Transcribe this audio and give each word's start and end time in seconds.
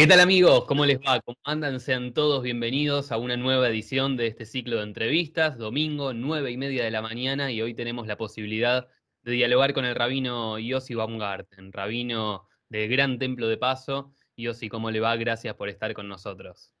¿Qué 0.00 0.06
tal 0.06 0.20
amigos? 0.20 0.64
¿Cómo 0.64 0.86
les 0.86 0.98
va? 0.98 1.20
¿Cómo 1.20 1.36
andan? 1.44 1.78
Sean 1.78 2.14
todos 2.14 2.42
bienvenidos 2.42 3.12
a 3.12 3.18
una 3.18 3.36
nueva 3.36 3.68
edición 3.68 4.16
de 4.16 4.28
este 4.28 4.46
ciclo 4.46 4.78
de 4.78 4.84
entrevistas, 4.84 5.58
domingo, 5.58 6.14
nueve 6.14 6.50
y 6.50 6.56
media 6.56 6.82
de 6.84 6.90
la 6.90 7.02
mañana, 7.02 7.52
y 7.52 7.60
hoy 7.60 7.74
tenemos 7.74 8.06
la 8.06 8.16
posibilidad 8.16 8.88
de 9.24 9.32
dialogar 9.32 9.74
con 9.74 9.84
el 9.84 9.94
rabino 9.94 10.58
Yossi 10.58 10.94
Baumgarten, 10.94 11.70
rabino 11.70 12.48
del 12.70 12.88
Gran 12.88 13.18
Templo 13.18 13.46
de 13.46 13.58
Paso. 13.58 14.14
Yossi, 14.38 14.70
¿cómo 14.70 14.90
le 14.90 15.00
va? 15.00 15.14
Gracias 15.16 15.54
por 15.54 15.68
estar 15.68 15.92
con 15.92 16.08
nosotros. 16.08 16.72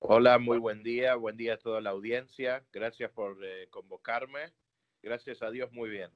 Hola, 0.00 0.40
muy 0.40 0.58
buen 0.58 0.82
día, 0.82 1.14
buen 1.14 1.36
día 1.36 1.54
a 1.54 1.58
toda 1.58 1.80
la 1.80 1.90
audiencia, 1.90 2.64
gracias 2.72 3.12
por 3.12 3.38
eh, 3.44 3.68
convocarme, 3.70 4.52
gracias 5.04 5.40
a 5.42 5.52
Dios, 5.52 5.70
muy 5.70 5.88
bien. 5.88 6.10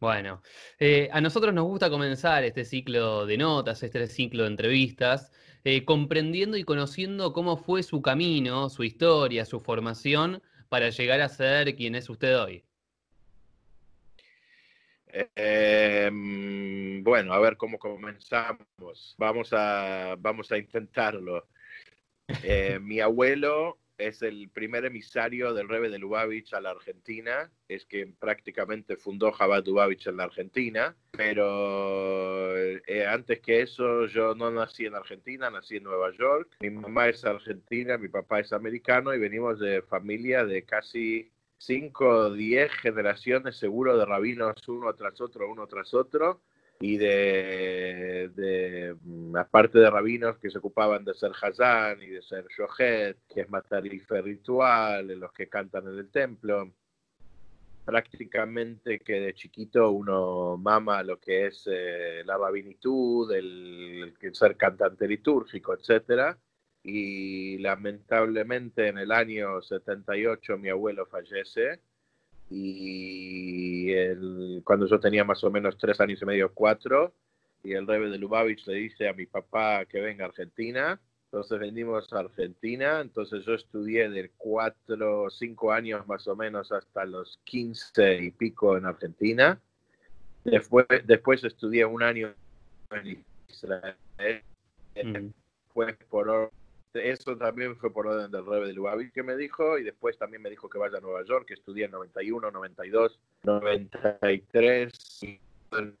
Bueno, 0.00 0.42
eh, 0.78 1.08
a 1.12 1.20
nosotros 1.20 1.52
nos 1.52 1.64
gusta 1.64 1.90
comenzar 1.90 2.44
este 2.44 2.64
ciclo 2.64 3.26
de 3.26 3.36
notas, 3.36 3.82
este 3.82 4.06
ciclo 4.06 4.44
de 4.44 4.50
entrevistas, 4.50 5.32
eh, 5.64 5.84
comprendiendo 5.84 6.56
y 6.56 6.62
conociendo 6.62 7.32
cómo 7.32 7.56
fue 7.56 7.82
su 7.82 8.00
camino, 8.00 8.70
su 8.70 8.84
historia, 8.84 9.44
su 9.44 9.58
formación 9.60 10.40
para 10.68 10.90
llegar 10.90 11.20
a 11.20 11.28
ser 11.28 11.74
quien 11.74 11.96
es 11.96 12.08
usted 12.08 12.38
hoy. 12.38 12.64
Em, 15.34 17.02
bueno, 17.02 17.32
a 17.32 17.40
ver 17.40 17.56
cómo 17.56 17.78
comenzamos. 17.78 19.16
Vamos 19.18 19.52
a, 19.52 20.14
vamos 20.18 20.52
a 20.52 20.58
intentarlo. 20.58 21.48
Eh, 22.44 22.78
mi 22.80 23.00
abuelo 23.00 23.78
es 23.98 24.22
el 24.22 24.48
primer 24.48 24.84
emisario 24.84 25.52
del 25.52 25.68
Rebe 25.68 25.90
de 25.90 25.98
Lubavitch 25.98 26.54
a 26.54 26.60
la 26.60 26.70
Argentina, 26.70 27.50
es 27.68 27.84
que 27.84 28.06
prácticamente 28.06 28.96
fundó 28.96 29.32
Jabat 29.32 29.66
Lubavitch 29.66 30.06
en 30.06 30.16
la 30.16 30.24
Argentina, 30.24 30.96
pero 31.10 32.56
eh, 32.56 33.06
antes 33.06 33.40
que 33.40 33.60
eso 33.62 34.06
yo 34.06 34.34
no 34.34 34.50
nací 34.50 34.86
en 34.86 34.94
Argentina, 34.94 35.50
nací 35.50 35.76
en 35.76 35.84
Nueva 35.84 36.12
York. 36.12 36.56
Mi 36.60 36.70
mamá 36.70 37.08
es 37.08 37.24
argentina, 37.24 37.98
mi 37.98 38.08
papá 38.08 38.40
es 38.40 38.52
americano 38.52 39.12
y 39.12 39.18
venimos 39.18 39.58
de 39.58 39.82
familia 39.82 40.44
de 40.44 40.62
casi 40.64 41.30
5 41.58 42.08
o 42.08 42.30
10 42.30 42.72
generaciones 42.72 43.56
seguro 43.56 43.98
de 43.98 44.06
rabinos 44.06 44.56
uno 44.68 44.94
tras 44.94 45.20
otro, 45.20 45.50
uno 45.50 45.66
tras 45.66 45.92
otro 45.92 46.40
y 46.80 46.96
de, 46.96 48.30
de, 48.34 48.96
mm, 49.02 49.36
aparte 49.36 49.78
de 49.78 49.90
rabinos 49.90 50.38
que 50.38 50.50
se 50.50 50.58
ocupaban 50.58 51.04
de 51.04 51.14
ser 51.14 51.32
Hazán 51.40 52.00
y 52.02 52.06
de 52.06 52.22
ser 52.22 52.46
Shohet, 52.46 53.18
que 53.28 53.42
es 53.42 53.50
matarife 53.50 54.22
ritual, 54.22 55.08
los 55.08 55.32
que 55.32 55.48
cantan 55.48 55.88
en 55.88 55.98
el 55.98 56.10
templo. 56.10 56.72
Prácticamente 57.84 59.00
que 59.00 59.14
de 59.20 59.34
chiquito 59.34 59.90
uno 59.90 60.56
mama 60.58 61.02
lo 61.02 61.18
que 61.18 61.46
es 61.46 61.64
eh, 61.70 62.22
la 62.24 62.36
rabinitud, 62.36 63.32
el, 63.32 64.14
el, 64.20 64.34
ser 64.34 64.56
cantante 64.56 65.08
litúrgico, 65.08 65.74
etc. 65.74 66.36
Y 66.82 67.58
lamentablemente 67.58 68.88
en 68.88 68.98
el 68.98 69.10
año 69.10 69.62
78 69.62 70.58
mi 70.58 70.68
abuelo 70.68 71.06
fallece 71.06 71.80
y 72.50 73.92
el, 73.92 74.62
cuando 74.64 74.86
yo 74.86 74.98
tenía 74.98 75.24
más 75.24 75.42
o 75.44 75.50
menos 75.50 75.76
tres 75.76 76.00
años 76.00 76.20
y 76.22 76.24
medio, 76.24 76.52
cuatro, 76.52 77.14
y 77.62 77.72
el 77.72 77.86
rebe 77.86 78.08
de 78.08 78.18
Lubavitch 78.18 78.66
le 78.66 78.74
dice 78.74 79.08
a 79.08 79.12
mi 79.12 79.26
papá 79.26 79.84
que 79.84 80.00
venga 80.00 80.24
a 80.24 80.28
Argentina, 80.28 81.00
entonces 81.30 81.58
venimos 81.58 82.10
a 82.12 82.20
Argentina, 82.20 83.00
entonces 83.00 83.44
yo 83.44 83.52
estudié 83.52 84.08
de 84.08 84.30
cuatro, 84.38 85.28
cinco 85.28 85.72
años 85.72 86.06
más 86.06 86.26
o 86.26 86.34
menos 86.34 86.72
hasta 86.72 87.04
los 87.04 87.38
quince 87.44 88.16
y 88.16 88.30
pico 88.30 88.78
en 88.78 88.86
Argentina. 88.86 89.60
Después, 90.44 90.86
después 91.04 91.44
estudié 91.44 91.84
un 91.84 92.02
año 92.02 92.32
en 92.92 93.22
Israel. 93.46 93.94
Mm. 95.04 95.32
Después, 95.66 95.96
por 96.08 96.50
eso 96.94 97.36
también 97.36 97.76
fue 97.76 97.92
por 97.92 98.06
orden 98.06 98.30
del 98.30 98.46
Rebe 98.46 98.68
de 98.68 98.72
Lubavitch 98.72 99.12
que 99.12 99.22
me 99.22 99.36
dijo, 99.36 99.78
y 99.78 99.84
después 99.84 100.18
también 100.18 100.42
me 100.42 100.50
dijo 100.50 100.68
que 100.68 100.78
vaya 100.78 100.98
a 100.98 101.00
Nueva 101.00 101.24
York, 101.24 101.46
que 101.46 101.54
estudié 101.54 101.86
en 101.86 101.92
91, 101.92 102.50
92, 102.50 103.20
93 103.44 105.22
y 105.22 105.40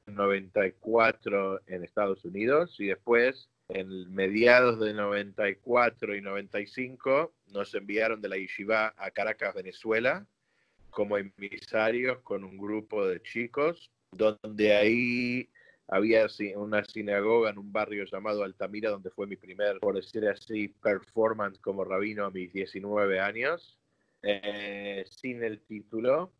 94 0.06 1.60
en 1.66 1.84
Estados 1.84 2.24
Unidos, 2.24 2.78
y 2.78 2.86
después 2.86 3.48
en 3.68 4.12
mediados 4.14 4.80
de 4.80 4.94
94 4.94 6.16
y 6.16 6.22
95 6.22 7.32
nos 7.52 7.74
enviaron 7.74 8.20
de 8.20 8.28
la 8.28 8.36
Yeshiva 8.36 8.94
a 8.96 9.10
Caracas, 9.10 9.54
Venezuela, 9.54 10.26
como 10.90 11.18
emisarios 11.18 12.18
con 12.20 12.44
un 12.44 12.56
grupo 12.56 13.06
de 13.06 13.20
chicos, 13.22 13.90
donde 14.10 14.74
ahí 14.74 15.50
había 15.88 16.26
una 16.56 16.84
sinagoga 16.84 17.50
en 17.50 17.58
un 17.58 17.72
barrio 17.72 18.04
llamado 18.04 18.44
Altamira, 18.44 18.90
donde 18.90 19.10
fue 19.10 19.26
mi 19.26 19.36
primer, 19.36 19.78
por 19.80 19.94
decir 19.94 20.28
así, 20.28 20.68
performance 20.68 21.58
como 21.58 21.82
rabino 21.82 22.26
a 22.26 22.30
mis 22.30 22.52
19 22.52 23.18
años, 23.20 23.78
eh, 24.22 25.04
sin 25.10 25.42
el 25.42 25.60
título. 25.62 26.30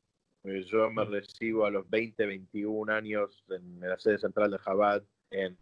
Eh, 0.44 0.64
yo 0.70 0.90
me 0.90 1.04
recibo 1.04 1.64
a 1.64 1.70
los 1.70 1.88
20, 1.88 2.26
21 2.26 2.92
años 2.92 3.42
en 3.48 3.80
la 3.80 3.98
sede 3.98 4.18
central 4.18 4.50
de 4.50 4.58
Chabad 4.58 5.02
en 5.30 5.56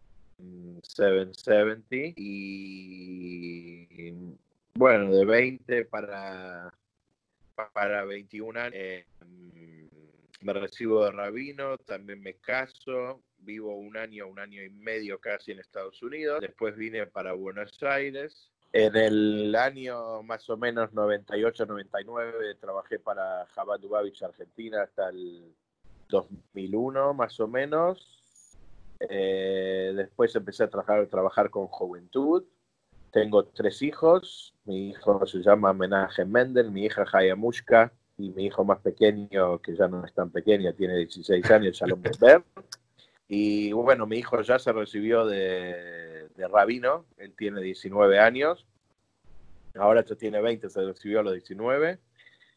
770 0.83 2.13
y 2.17 4.13
bueno, 4.75 5.11
de 5.11 5.25
20 5.25 5.85
para, 5.85 6.71
para 7.73 8.05
21 8.05 8.59
años 8.59 8.73
eh, 8.75 9.05
me 10.41 10.53
recibo 10.53 11.03
de 11.05 11.11
rabino, 11.11 11.77
también 11.77 12.21
me 12.21 12.35
caso, 12.35 13.21
vivo 13.39 13.75
un 13.75 13.97
año, 13.97 14.27
un 14.27 14.39
año 14.39 14.63
y 14.63 14.69
medio 14.69 15.19
casi 15.19 15.51
en 15.51 15.59
Estados 15.59 16.01
Unidos, 16.03 16.39
después 16.41 16.75
vine 16.75 17.07
para 17.07 17.33
Buenos 17.33 17.81
Aires. 17.83 18.51
En 18.73 18.95
el 18.95 19.55
año 19.55 20.21
más 20.23 20.49
o 20.49 20.57
menos 20.57 20.91
98-99 20.91 22.59
trabajé 22.59 22.99
para 22.99 23.45
Jabal 23.47 23.79
Dubavich 23.79 24.21
Argentina 24.21 24.83
hasta 24.83 25.09
el 25.09 25.55
2001 26.09 27.13
más 27.13 27.39
o 27.39 27.47
menos. 27.47 28.21
Eh, 28.99 29.93
después 29.95 30.35
empecé 30.35 30.63
a 30.63 30.69
trabajar, 30.69 31.07
trabajar 31.07 31.49
con 31.49 31.67
Juventud. 31.67 32.43
Tengo 33.11 33.45
tres 33.45 33.81
hijos. 33.81 34.53
Mi 34.65 34.89
hijo 34.89 35.25
se 35.25 35.39
llama 35.39 35.73
Menaje 35.73 36.25
Mendel, 36.25 36.69
mi 36.69 36.85
hija 36.85 37.05
Jaya 37.05 37.35
Mushka 37.35 37.93
y 38.17 38.31
mi 38.31 38.45
hijo 38.45 38.65
más 38.65 38.79
pequeño, 38.79 39.59
que 39.59 39.75
ya 39.75 39.87
no 39.87 40.03
es 40.05 40.13
tan 40.13 40.31
pequeño, 40.31 40.73
tiene 40.73 40.97
16 40.97 41.51
años, 41.51 41.77
Shalom 41.77 42.01
Berber. 42.01 42.43
Y 43.27 43.71
bueno, 43.73 44.07
mi 44.07 44.17
hijo 44.17 44.41
ya 44.41 44.57
se 44.57 44.71
recibió 44.71 45.25
de, 45.25 46.27
rabino, 46.49 47.05
él 47.17 47.33
tiene 47.35 47.61
19 47.61 48.19
años, 48.19 48.65
ahora 49.75 50.03
ya 50.03 50.15
tiene 50.15 50.41
20, 50.41 50.69
se 50.69 50.81
recibió 50.81 51.19
a 51.19 51.23
los 51.23 51.33
19, 51.33 51.99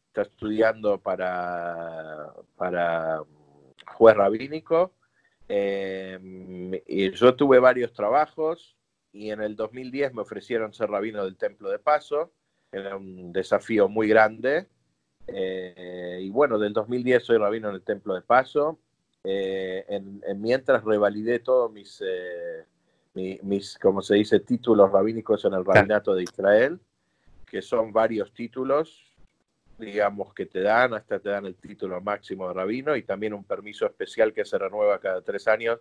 está 0.06 0.22
estudiando 0.22 0.98
para, 0.98 2.32
para 2.56 3.22
juez 3.86 4.16
rabínico. 4.16 4.94
Em, 5.48 6.72
y 6.86 7.10
yo 7.10 7.34
tuve 7.34 7.58
varios 7.58 7.92
trabajos 7.92 8.76
y 9.12 9.30
en 9.30 9.42
el 9.42 9.56
2010 9.56 10.14
me 10.14 10.22
ofrecieron 10.22 10.72
ser 10.72 10.88
rabino 10.90 11.24
del 11.24 11.36
Templo 11.36 11.68
de 11.70 11.80
Paso, 11.80 12.32
era 12.70 12.96
un 12.96 13.32
desafío 13.32 13.88
muy 13.88 14.06
grande. 14.08 14.68
Eh, 15.32 16.20
y 16.22 16.30
bueno, 16.30 16.58
del 16.58 16.72
2010 16.72 17.24
soy 17.24 17.38
rabino 17.38 17.68
en 17.68 17.76
el 17.76 17.82
Templo 17.82 18.14
de 18.14 18.22
Paso. 18.22 18.78
Eh, 19.22 19.84
en, 19.88 20.40
mientras 20.40 20.82
revalidé 20.82 21.40
todos 21.40 21.70
mis, 21.70 22.02
eh, 22.06 22.64
mis, 23.14 23.78
como 23.78 24.02
se 24.02 24.14
dice, 24.14 24.40
títulos 24.40 24.90
rabínicos 24.90 25.44
en 25.44 25.54
el 25.54 25.64
rabinato 25.64 26.14
de 26.14 26.22
Israel, 26.22 26.80
que 27.46 27.60
son 27.60 27.92
varios 27.92 28.32
títulos, 28.32 29.12
digamos, 29.78 30.32
que 30.34 30.46
te 30.46 30.60
dan, 30.60 30.94
hasta 30.94 31.18
te 31.18 31.28
dan 31.28 31.46
el 31.46 31.56
título 31.56 32.00
máximo 32.00 32.48
de 32.48 32.54
rabino 32.54 32.96
y 32.96 33.02
también 33.02 33.34
un 33.34 33.44
permiso 33.44 33.86
especial 33.86 34.32
que 34.32 34.44
se 34.44 34.58
renueva 34.58 34.98
cada 35.00 35.22
tres 35.22 35.48
años 35.48 35.80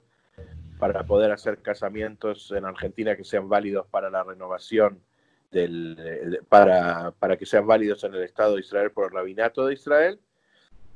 para 0.79 1.03
poder 1.05 1.31
hacer 1.31 1.61
casamientos 1.61 2.51
en 2.51 2.65
Argentina 2.65 3.15
que 3.15 3.25
sean 3.25 3.49
válidos 3.49 3.85
para 3.87 4.09
la 4.09 4.23
renovación 4.23 5.01
del, 5.51 6.39
para, 6.47 7.11
para 7.11 7.37
que 7.37 7.45
sean 7.45 7.65
válidos 7.65 8.03
en 8.03 8.13
el 8.13 8.23
Estado 8.23 8.55
de 8.55 8.61
Israel 8.61 8.91
por 8.91 9.05
el 9.05 9.11
rabinato 9.11 9.65
de 9.65 9.73
Israel 9.73 10.19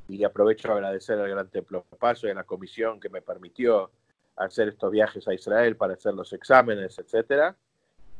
y 0.07 0.23
aprovecho 0.23 0.69
a 0.69 0.75
agradecer 0.75 1.19
al 1.19 1.29
Gran 1.29 1.49
Templo 1.49 1.85
Paso 1.99 2.27
y 2.27 2.31
a 2.31 2.35
la 2.35 2.43
comisión 2.43 2.99
que 2.99 3.09
me 3.09 3.21
permitió 3.21 3.91
hacer 4.35 4.69
estos 4.69 4.91
viajes 4.91 5.27
a 5.27 5.33
Israel 5.33 5.75
para 5.75 5.93
hacer 5.93 6.13
los 6.13 6.33
exámenes, 6.33 6.97
etcétera. 6.99 7.55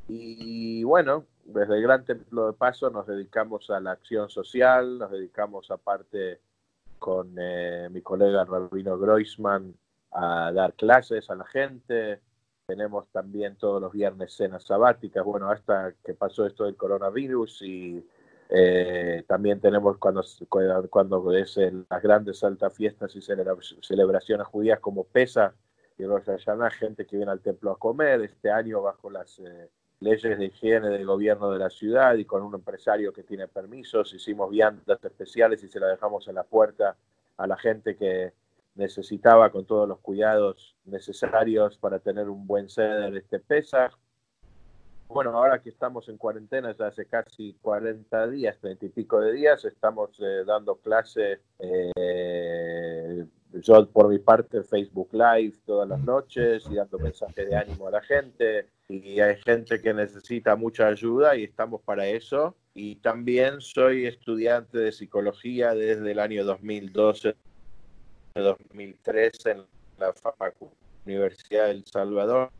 Y 0.08 0.84
bueno, 0.84 1.26
desde 1.46 1.76
el 1.76 1.82
Gran 1.82 2.06
Templo 2.06 2.48
de 2.48 2.54
Paso 2.54 2.90
nos 2.90 3.08
dedicamos 3.08 3.70
a 3.70 3.80
la 3.80 3.92
acción 3.92 4.30
social, 4.30 5.00
nos 5.00 5.12
dedicamos 5.12 5.72
aparte 5.72 6.40
con 7.00 7.36
eh, 7.38 7.90
mi 7.92 8.02
colega 8.02 8.46
Rabino 8.46 8.98
Groisman 8.98 9.76
a 10.12 10.52
dar 10.52 10.74
clases 10.74 11.30
a 11.30 11.36
la 11.36 11.46
gente. 11.46 12.22
Tenemos 12.66 13.10
también 13.10 13.58
todos 13.58 13.82
los 13.82 13.92
viernes 13.92 14.34
cenas 14.34 14.64
sabáticas, 14.64 15.26
bueno, 15.26 15.50
hasta 15.50 15.94
que 16.04 16.14
pasó 16.14 16.46
esto 16.46 16.64
del 16.64 16.78
coronavirus 16.78 17.62
y 17.62 18.08
eh, 18.50 19.24
también 19.28 19.60
tenemos 19.60 19.98
cuando, 19.98 20.24
cuando 20.90 21.34
es 21.34 21.58
las 21.58 22.02
grandes 22.02 22.42
altas 22.42 22.74
fiestas 22.74 23.14
y 23.18 23.22
celebraciones 23.22 24.48
judías 24.48 24.80
como 24.80 25.04
PESA, 25.04 25.54
que 25.98 26.08
Rosh 26.08 26.26
Hashanah, 26.26 26.70
gente 26.70 27.06
que 27.06 27.18
viene 27.18 27.32
al 27.32 27.42
templo 27.42 27.72
a 27.72 27.78
comer, 27.78 28.22
este 28.22 28.50
año 28.50 28.82
bajo 28.82 29.10
las 29.10 29.40
eh, 29.40 29.70
leyes 30.00 30.38
de 30.38 30.46
higiene 30.46 30.90
del 30.90 31.06
gobierno 31.06 31.52
de 31.52 31.60
la 31.60 31.70
ciudad 31.70 32.16
y 32.16 32.24
con 32.24 32.44
un 32.44 32.54
empresario 32.56 33.12
que 33.12 33.24
tiene 33.24 33.50
permisos, 33.50 34.14
hicimos 34.14 34.50
viandas 34.50 35.04
especiales 35.04 35.62
y 35.64 35.68
se 35.68 35.82
la 35.82 35.88
dejamos 35.88 36.28
en 36.30 36.36
la 36.36 36.44
puerta 36.44 36.96
a 37.38 37.46
la 37.46 37.58
gente 37.58 37.98
que 37.98 38.32
necesitaba 38.76 39.52
con 39.52 39.66
todos 39.66 39.88
los 39.88 40.00
cuidados 40.00 40.76
necesarios 40.86 41.78
para 41.78 42.00
tener 42.00 42.30
un 42.30 42.48
buen 42.48 42.70
ceder 42.70 43.16
este 43.16 43.40
pesa. 43.40 43.92
Bueno, 45.08 45.32
ahora 45.38 45.62
que 45.62 45.70
estamos 45.70 46.10
en 46.10 46.18
cuarentena 46.18 46.76
ya 46.76 46.88
hace 46.88 47.06
casi 47.06 47.56
40 47.62 48.30
días, 48.30 48.58
30 48.60 48.86
y 48.86 48.90
pico 48.90 49.20
de 49.20 49.34
días, 49.34 49.64
estamos 49.64 50.10
eh, 50.20 50.44
dando 50.46 50.78
clases, 50.78 51.40
eh, 51.60 53.26
yo 53.54 53.88
por 53.90 54.10
mi 54.10 54.18
parte 54.18 54.64
Facebook 54.64 55.10
Live 55.12 55.58
todas 55.66 55.88
las 55.88 56.00
noches 56.00 56.64
y 56.68 56.76
dando 56.76 56.98
mensajes 56.98 57.48
de 57.48 57.56
ánimo 57.56 57.88
a 57.88 57.92
la 57.92 58.02
gente 58.02 58.70
y 58.90 59.20
hay 59.20 59.36
gente 59.46 59.80
que 59.80 59.94
necesita 59.94 60.56
mucha 60.56 60.88
ayuda 60.88 61.36
y 61.36 61.44
estamos 61.44 61.82
para 61.82 62.08
eso. 62.08 62.56
Y 62.74 62.96
también 62.96 63.62
soy 63.62 64.08
estudiante 64.08 64.80
de 64.80 64.92
psicología 64.92 65.76
desde 65.76 66.12
el 66.12 66.20
año 66.20 66.44
2012 66.44 67.36
2013 68.42 69.52
en 69.52 69.64
la 70.00 70.14
Universidad 71.06 71.68
del 71.68 71.86
Salvador. 71.86 72.52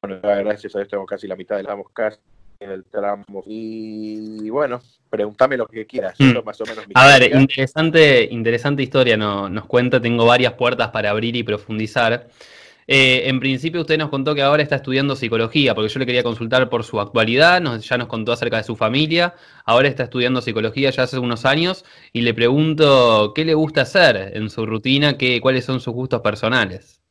bueno, 0.00 0.20
gracias 0.22 0.76
a 0.76 0.82
esto 0.82 0.90
tengo 0.90 1.06
casi 1.06 1.26
la 1.26 1.36
mitad 1.36 1.56
de 1.56 1.62
la 1.62 1.80
casi 1.92 2.18
en 2.60 2.70
el 2.70 2.84
tramo. 2.84 3.42
Y, 3.46 4.50
bueno, 4.50 4.80
pregúntame 5.10 5.56
lo 5.56 5.66
que 5.66 5.86
quieras. 5.86 6.14
Mm. 6.18 6.44
más 6.44 6.60
o 6.60 6.64
menos 6.64 6.84
a 6.94 7.18
ver, 7.18 7.36
interesante, 7.36 8.28
interesante 8.30 8.82
historia 8.82 9.16
no, 9.16 9.48
nos 9.48 9.66
cuenta. 9.66 10.00
Tengo 10.00 10.26
varias 10.26 10.54
puertas 10.54 10.88
para 10.90 11.10
abrir 11.10 11.36
y 11.36 11.42
profundizar. 11.42 12.28
Eh, 12.90 13.28
en 13.28 13.38
principio 13.38 13.82
usted 13.82 13.98
nos 13.98 14.08
contó 14.08 14.34
que 14.34 14.40
ahora 14.40 14.62
está 14.62 14.76
estudiando 14.76 15.14
psicología, 15.14 15.74
porque 15.74 15.90
yo 15.90 15.98
le 15.98 16.06
quería 16.06 16.22
consultar 16.22 16.70
por 16.70 16.84
su 16.84 16.98
actualidad, 16.98 17.62
ya 17.80 17.98
nos 17.98 18.08
contó 18.08 18.32
acerca 18.32 18.56
de 18.56 18.64
su 18.64 18.76
familia, 18.76 19.34
ahora 19.66 19.88
está 19.88 20.04
estudiando 20.04 20.40
psicología 20.40 20.88
ya 20.88 21.02
hace 21.02 21.18
unos 21.18 21.44
años 21.44 21.84
y 22.14 22.22
le 22.22 22.32
pregunto 22.32 23.34
qué 23.34 23.44
le 23.44 23.52
gusta 23.52 23.82
hacer 23.82 24.34
en 24.34 24.48
su 24.48 24.64
rutina, 24.64 25.18
qué, 25.18 25.38
cuáles 25.42 25.66
son 25.66 25.80
sus 25.80 25.92
gustos 25.92 26.22
personales. 26.22 27.02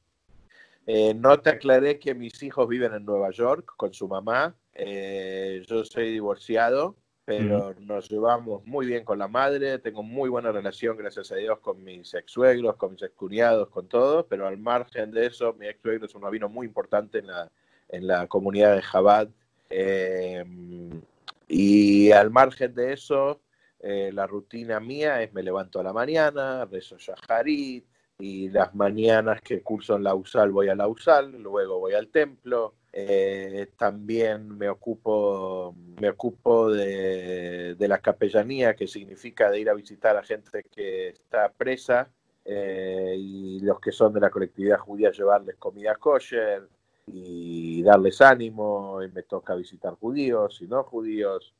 Eh, 0.88 1.14
no 1.14 1.40
te 1.42 1.52
aclaré 1.52 2.00
que 2.00 2.16
mis 2.16 2.42
hijos 2.42 2.68
viven 2.68 2.96
en 2.96 3.06
Nueva 3.06 3.30
York 3.30 3.74
con 3.78 3.94
su 3.94 4.08
mamá, 4.08 4.56
eh, 4.74 5.62
yo 5.68 5.86
soy 5.86 6.12
divorciado, 6.12 6.96
pero 7.28 7.76
nos 7.82 8.10
llevamos 8.10 8.66
muy 8.66 8.86
bien 8.86 9.04
con 9.04 9.20
la 9.20 9.28
madre, 9.28 9.80
tengo 9.80 10.02
muy 10.02 10.30
buena 10.30 10.50
relación, 10.50 10.96
gracias 10.96 11.30
a 11.34 11.36
Dios, 11.36 11.60
con 11.60 11.84
mis 11.84 12.14
ex 12.14 12.32
suegros, 12.32 12.78
con 12.78 12.94
mis 12.94 13.04
ex 13.04 13.14
cuñados, 13.16 13.68
con 13.68 13.90
todos, 13.90 14.26
pero 14.30 14.48
al 14.48 14.58
margen 14.58 15.12
de 15.12 15.26
eso, 15.26 15.54
mi 15.60 15.68
ex 15.68 15.82
suegro 15.82 16.06
es 16.06 16.16
un 16.16 16.22
rabino 16.22 16.48
muy 16.48 16.66
importante 16.66 17.18
en 17.18 17.28
la, 17.28 17.52
en 17.90 18.08
la 18.08 18.28
comunidad 18.28 18.78
de 18.78 18.82
Chabad. 18.82 19.28
Em, 19.70 21.02
y 21.50 22.12
al 22.12 22.32
margen 22.32 22.74
de 22.74 22.94
eso, 22.94 23.42
eh, 23.82 24.10
la 24.14 24.26
rutina 24.26 24.80
mía 24.80 25.22
es 25.22 25.34
me 25.34 25.44
levanto 25.44 25.82
a 25.82 25.84
la 25.84 25.92
mañana, 25.92 26.64
rezo 26.64 26.96
Shaharit, 26.98 27.84
y 28.20 28.48
las 28.52 28.74
mañanas 28.74 29.42
que 29.42 29.62
curso 29.62 29.98
en 29.98 30.04
la 30.04 30.16
USAL 30.16 30.52
voy 30.52 30.70
a 30.70 30.76
la 30.76 30.88
USAL, 30.88 31.34
luego 31.34 31.78
voy 31.78 31.94
al 31.94 32.08
templo, 32.08 32.76
eh, 33.00 33.70
también 33.78 34.58
me 34.58 34.68
ocupo, 34.68 35.76
me 36.02 36.10
ocupo 36.10 36.72
de, 36.72 37.76
la 37.78 38.00
capellanía, 38.00 38.76
que 38.76 38.88
significa 38.88 39.52
de 39.52 39.60
ir 39.60 39.70
a 39.70 39.76
visitar 39.76 40.18
a 40.18 40.24
gente 40.24 40.64
que 40.64 41.10
está 41.10 41.48
presa 41.56 42.10
eh, 42.44 43.14
y 43.16 43.60
los 43.60 43.80
que 43.80 43.92
son 43.92 44.14
de 44.14 44.20
la 44.20 44.32
colectividad 44.32 44.80
judía 44.80 45.12
llevarles 45.12 45.58
comida 45.58 45.94
kosher 45.94 46.68
y 47.06 47.84
darles 47.84 48.20
ánimo. 48.20 49.04
Y 49.04 49.12
me 49.12 49.22
toca 49.22 49.54
visitar 49.54 49.94
judíos 49.94 50.60
y 50.64 50.66
no 50.66 50.84
judíos. 50.84 51.54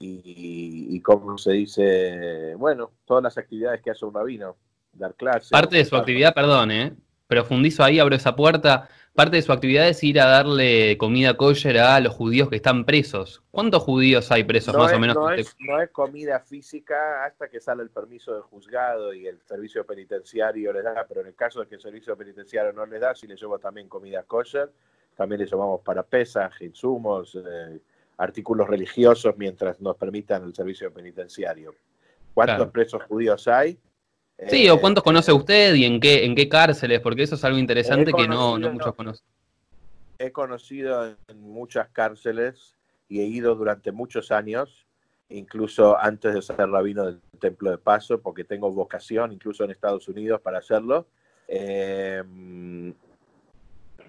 Y, 0.00 0.88
y 0.90 1.00
como 1.00 1.38
se 1.38 1.52
dice, 1.52 2.54
bueno, 2.56 2.90
todas 3.06 3.22
las 3.22 3.38
actividades 3.38 3.80
que 3.80 3.90
hace 3.90 4.04
un 4.04 4.12
rabino, 4.12 4.54
dar 4.92 5.14
clases. 5.14 5.48
Parte 5.48 5.78
de 5.78 5.86
su 5.86 5.96
actividad, 5.96 6.34
perdón, 6.34 6.70
¿eh? 6.72 6.94
profundizo 7.26 7.82
ahí, 7.82 7.98
abro 7.98 8.14
esa 8.14 8.36
puerta 8.36 8.88
parte 9.14 9.36
de 9.36 9.42
su 9.42 9.52
actividad 9.52 9.88
es 9.88 10.02
ir 10.02 10.20
a 10.20 10.26
darle 10.26 10.98
comida 10.98 11.36
kosher 11.36 11.78
a 11.78 12.00
los 12.00 12.12
judíos 12.12 12.50
que 12.50 12.56
están 12.56 12.84
presos. 12.84 13.42
¿Cuántos 13.50 13.82
judíos 13.82 14.30
hay 14.32 14.44
presos 14.44 14.74
más 14.74 14.92
o 14.92 14.98
menos? 14.98 15.14
No 15.14 15.30
es, 15.30 15.56
no 15.60 15.80
es, 15.80 15.90
comida 15.90 16.40
física 16.40 17.24
hasta 17.24 17.48
que 17.48 17.60
sale 17.60 17.84
el 17.84 17.90
permiso 17.90 18.34
del 18.34 18.42
juzgado 18.42 19.14
y 19.14 19.26
el 19.26 19.40
servicio 19.42 19.86
penitenciario 19.86 20.72
les 20.72 20.82
da, 20.82 21.06
pero 21.08 21.20
en 21.20 21.28
el 21.28 21.34
caso 21.34 21.60
de 21.60 21.68
que 21.68 21.76
el 21.76 21.80
servicio 21.80 22.16
penitenciario 22.16 22.72
no 22.72 22.84
les 22.86 23.00
da, 23.00 23.14
si 23.14 23.26
les 23.28 23.40
llevo 23.40 23.58
también 23.58 23.88
comida 23.88 24.24
kosher, 24.24 24.72
también 25.16 25.40
les 25.40 25.50
llevamos 25.50 25.80
para 25.82 26.02
pesas, 26.02 26.52
insumos, 26.60 27.36
eh, 27.36 27.80
artículos 28.18 28.68
religiosos 28.68 29.34
mientras 29.36 29.80
nos 29.80 29.96
permitan 29.96 30.42
el 30.42 30.54
servicio 30.54 30.92
penitenciario. 30.92 31.74
¿Cuántos 32.34 32.68
presos 32.70 33.02
judíos 33.04 33.46
hay? 33.46 33.78
Sí, 34.48 34.68
o 34.68 34.80
cuántos 34.80 35.04
conoce 35.04 35.32
usted 35.32 35.74
y 35.74 35.84
en 35.84 36.00
qué, 36.00 36.24
en 36.24 36.34
qué 36.34 36.48
cárceles, 36.48 37.00
porque 37.00 37.22
eso 37.22 37.36
es 37.36 37.44
algo 37.44 37.58
interesante 37.58 38.12
que 38.12 38.26
no, 38.26 38.58
no 38.58 38.72
muchos 38.72 38.94
conocen. 38.94 39.24
He 40.18 40.32
conocido 40.32 41.16
en 41.28 41.40
muchas 41.40 41.88
cárceles 41.90 42.74
y 43.08 43.20
he 43.20 43.24
ido 43.24 43.54
durante 43.54 43.92
muchos 43.92 44.32
años, 44.32 44.86
incluso 45.28 45.98
antes 45.98 46.34
de 46.34 46.42
ser 46.42 46.56
rabino 46.68 47.06
del 47.06 47.20
Templo 47.38 47.70
de 47.70 47.78
Paso, 47.78 48.20
porque 48.20 48.44
tengo 48.44 48.70
vocación, 48.72 49.32
incluso 49.32 49.64
en 49.64 49.70
Estados 49.70 50.08
Unidos, 50.08 50.40
para 50.40 50.58
hacerlo. 50.58 51.06
Em, 51.46 52.94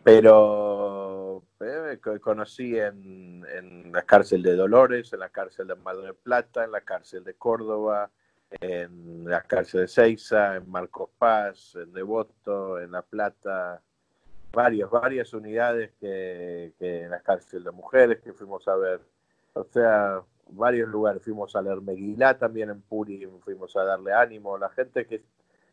pero 0.04 1.44
eh, 1.60 2.00
conocí 2.22 2.78
en, 2.78 3.46
en, 3.52 3.92
la 3.92 4.04
cárcel 4.04 4.42
de 4.42 4.56
Dolores, 4.56 5.12
en 5.14 5.20
la 5.20 5.30
cárcel 5.30 5.68
de 5.68 5.76
Mar 5.76 5.98
del 5.98 6.16
Plata, 6.16 6.64
en 6.64 6.72
la 6.72 6.82
cárcel 6.82 7.24
de 7.24 7.34
Córdoba, 7.34 8.10
en 8.60 9.28
la 9.30 9.42
cárcel 9.42 9.82
de 9.82 9.88
Seiza, 9.88 10.56
en 10.56 10.70
Marcos 10.70 11.10
Paz, 11.18 11.76
en 11.76 11.92
Devoto, 11.94 12.80
en 12.80 12.92
La 12.92 13.02
Plata, 13.02 13.82
varios, 14.52 14.90
varias 14.90 15.34
unidades 15.34 15.92
que, 16.00 16.74
en 16.80 17.10
la 17.10 17.22
cárcel 17.22 17.64
de 17.64 17.72
mujeres 17.72 18.22
que 18.22 18.34
fuimos 18.34 18.68
a 18.68 18.76
ver, 18.76 19.02
o 19.54 19.64
sea, 19.66 20.22
varios 20.50 20.90
lugares, 20.90 21.22
fuimos 21.24 21.56
a 21.56 21.62
leer 21.62 21.82
Meguilá 21.82 22.38
también 22.38 22.70
en 22.70 22.82
Puri, 22.82 23.28
fuimos 23.42 23.76
a 23.76 23.84
darle 23.84 24.14
ánimo, 24.14 24.58
la 24.58 24.70
gente 24.70 25.06
que 25.06 25.24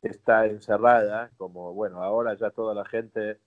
está 0.02 0.46
encerrada, 0.46 1.30
como 1.36 1.72
bueno, 1.72 2.02
ahora 2.02 2.34
ya 2.34 2.50
toda 2.50 2.74
la 2.74 2.84
gente 2.84 3.38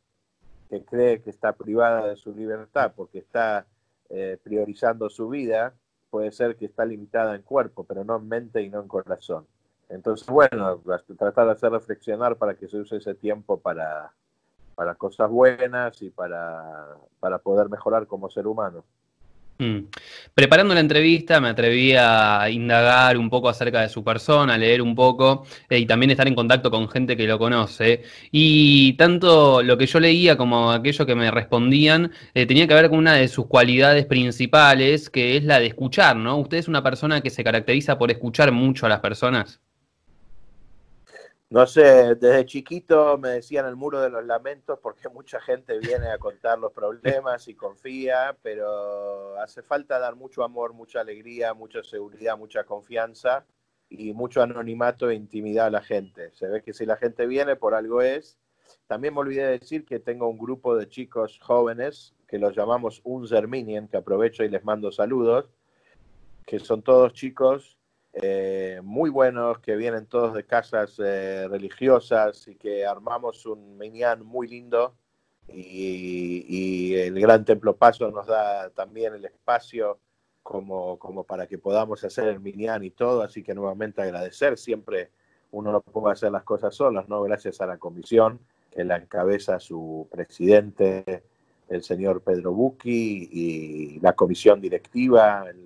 que 0.69 0.83
cree 0.83 1.21
que 1.21 1.29
está 1.29 1.53
privada 1.53 2.07
de 2.07 2.15
su 2.15 2.33
libertad 2.33 2.93
porque 2.95 3.19
está 3.19 3.67
eh, 4.09 4.37
priorizando 4.41 5.09
su 5.09 5.29
vida, 5.29 5.73
puede 6.15 6.31
ser 6.31 6.55
que 6.55 6.67
está 6.67 6.85
limitada 6.85 7.35
en 7.35 7.41
cuerpo, 7.41 7.83
pero 7.83 8.05
no 8.05 8.15
en 8.15 8.29
mente 8.29 8.61
y 8.61 8.69
no 8.69 8.79
en 8.79 8.87
corazón. 8.87 9.45
Entonces, 9.89 10.25
bueno, 10.25 10.81
tratar 11.17 11.47
de 11.47 11.51
hacer 11.51 11.73
reflexionar 11.73 12.37
para 12.37 12.55
que 12.55 12.69
se 12.69 12.77
use 12.77 12.95
ese 12.95 13.15
tiempo 13.15 13.59
para, 13.59 14.13
para 14.75 14.95
cosas 14.95 15.29
buenas 15.29 16.01
y 16.01 16.11
para, 16.11 16.95
para 17.19 17.39
poder 17.39 17.67
mejorar 17.67 18.07
como 18.07 18.29
ser 18.29 18.47
humano. 18.47 18.85
Mm. 19.57 19.87
Preparando 20.33 20.73
la 20.73 20.81
entrevista 20.81 21.39
me 21.39 21.47
atreví 21.47 21.93
a 21.93 22.49
indagar 22.49 23.17
un 23.17 23.29
poco 23.29 23.47
acerca 23.47 23.81
de 23.81 23.89
su 23.89 24.03
persona, 24.03 24.57
leer 24.57 24.81
un 24.81 24.95
poco 24.95 25.45
eh, 25.69 25.79
y 25.79 25.85
también 25.85 26.11
estar 26.11 26.27
en 26.27 26.35
contacto 26.35 26.69
con 26.69 26.89
gente 26.89 27.15
que 27.15 27.25
lo 27.25 27.39
conoce. 27.39 28.03
Y 28.31 28.93
tanto 28.93 29.63
lo 29.63 29.77
que 29.77 29.85
yo 29.85 29.99
leía 29.99 30.35
como 30.37 30.71
aquello 30.71 31.05
que 31.05 31.15
me 31.15 31.31
respondían 31.31 32.11
eh, 32.33 32.45
tenía 32.45 32.67
que 32.67 32.73
ver 32.73 32.89
con 32.89 32.99
una 32.99 33.13
de 33.13 33.27
sus 33.29 33.47
cualidades 33.47 34.05
principales, 34.05 35.09
que 35.09 35.37
es 35.37 35.43
la 35.45 35.59
de 35.59 35.67
escuchar, 35.67 36.17
¿no? 36.17 36.37
Usted 36.37 36.57
es 36.57 36.67
una 36.67 36.83
persona 36.83 37.21
que 37.21 37.29
se 37.29 37.43
caracteriza 37.43 37.97
por 37.97 38.11
escuchar 38.11 38.51
mucho 38.51 38.85
a 38.85 38.89
las 38.89 38.99
personas. 38.99 39.61
No 41.55 41.65
sé, 41.65 42.15
desde 42.15 42.45
chiquito 42.45 43.17
me 43.17 43.29
decían 43.29 43.65
el 43.65 43.77
muro 43.77 44.01
de 44.01 44.09
los 44.09 44.25
lamentos 44.25 44.77
porque 44.83 45.07
mucha 45.13 45.39
gente 45.39 45.79
viene 45.79 46.09
a 46.09 46.17
contar 46.17 46.59
los 46.59 46.73
problemas 46.73 47.47
y 47.47 47.55
confía, 47.55 48.35
pero 48.41 49.39
hace 49.39 49.61
falta 49.61 49.97
dar 49.97 50.17
mucho 50.17 50.43
amor, 50.43 50.73
mucha 50.73 50.99
alegría, 50.99 51.53
mucha 51.53 51.81
seguridad, 51.81 52.37
mucha 52.37 52.65
confianza 52.65 53.45
y 53.87 54.11
mucho 54.11 54.41
anonimato 54.41 55.09
e 55.09 55.15
intimidad 55.15 55.67
a 55.67 55.69
la 55.69 55.81
gente. 55.81 56.29
Se 56.33 56.49
ve 56.49 56.61
que 56.61 56.73
si 56.73 56.85
la 56.85 56.97
gente 56.97 57.25
viene 57.25 57.55
por 57.55 57.73
algo 57.73 58.01
es. 58.01 58.37
También 58.85 59.13
me 59.13 59.21
olvidé 59.21 59.43
de 59.43 59.59
decir 59.59 59.85
que 59.85 60.01
tengo 60.01 60.27
un 60.27 60.37
grupo 60.37 60.75
de 60.75 60.89
chicos 60.89 61.39
jóvenes 61.41 62.13
que 62.27 62.37
los 62.37 62.53
llamamos 62.53 62.99
Unzerminien, 63.05 63.87
que 63.87 63.95
aprovecho 63.95 64.43
y 64.43 64.49
les 64.49 64.65
mando 64.65 64.91
saludos, 64.91 65.49
que 66.45 66.59
son 66.59 66.81
todos 66.81 67.13
chicos 67.13 67.77
eh, 68.21 68.79
muy 68.81 69.09
buenos, 69.09 69.59
que 69.59 69.75
vienen 69.75 70.05
todos 70.05 70.33
de 70.33 70.45
casas 70.45 70.97
eh, 71.03 71.47
religiosas 71.49 72.47
y 72.47 72.55
que 72.55 72.85
armamos 72.85 73.45
un 73.45 73.77
minyan 73.77 74.25
muy 74.25 74.47
lindo. 74.47 74.95
Y, 75.47 76.95
el 76.95 77.19
Gran 77.19 77.45
Templo 77.45 77.75
Paso 77.75 78.09
nos 78.09 78.25
da 78.25 78.69
también 78.71 79.13
el 79.13 79.25
espacio 79.25 79.99
como, 80.41 80.97
como 80.97 81.23
para 81.23 81.45
que 81.47 81.57
podamos 81.57 82.03
hacer 82.03 82.27
el 82.29 82.39
Minyan 82.39 82.83
y 82.83 82.91
todo, 82.91 83.21
así 83.21 83.43
que 83.43 83.53
nuevamente 83.53 84.01
agradecer, 84.01 84.57
siempre 84.57 85.11
uno 85.51 85.71
no 85.71 85.81
puede 85.81 86.13
hacer 86.13 86.31
las 86.31 86.43
cosas 86.43 86.73
solas, 86.75 87.07
¿no? 87.09 87.21
Gracias 87.23 87.61
a 87.61 87.67
la 87.67 87.77
comisión 87.77 88.39
que 88.71 88.83
la 88.83 88.97
encabeza 88.97 89.59
su 89.59 90.07
presidente, 90.11 91.23
el 91.69 91.83
señor 91.83 92.21
Pedro 92.21 92.53
Bucchi, 92.53 93.29
y 93.31 93.99
la 93.99 94.13
comisión 94.13 94.61
directiva, 94.61 95.45
el, 95.49 95.64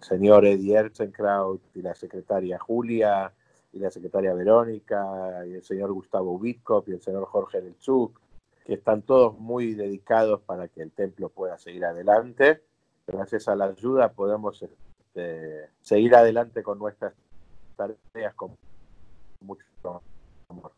señor 0.00 0.46
Eddie 0.46 0.76
Erzenkraut 0.76 1.60
y 1.74 1.82
la 1.82 1.94
secretaria 1.94 2.58
Julia, 2.58 3.32
y 3.72 3.78
la 3.78 3.90
secretaria 3.90 4.34
Verónica, 4.34 5.44
y 5.46 5.54
el 5.54 5.62
señor 5.62 5.92
Gustavo 5.92 6.32
Witkop 6.32 6.88
y 6.88 6.92
el 6.92 7.02
señor 7.02 7.26
Jorge 7.26 7.60
Delchuk, 7.60 8.18
que 8.64 8.74
están 8.74 9.02
todos 9.02 9.38
muy 9.38 9.74
dedicados 9.74 10.40
para 10.42 10.68
que 10.68 10.82
el 10.82 10.90
templo 10.90 11.28
pueda 11.28 11.58
seguir 11.58 11.84
adelante. 11.84 12.62
Gracias 13.06 13.48
a 13.48 13.56
la 13.56 13.66
ayuda 13.66 14.12
podemos 14.12 14.62
este, 14.62 15.68
seguir 15.80 16.14
adelante 16.14 16.62
con 16.62 16.78
nuestras 16.78 17.14
tareas 17.76 18.34
con 18.34 18.54
mucho 19.40 19.64
amor. 20.48 20.72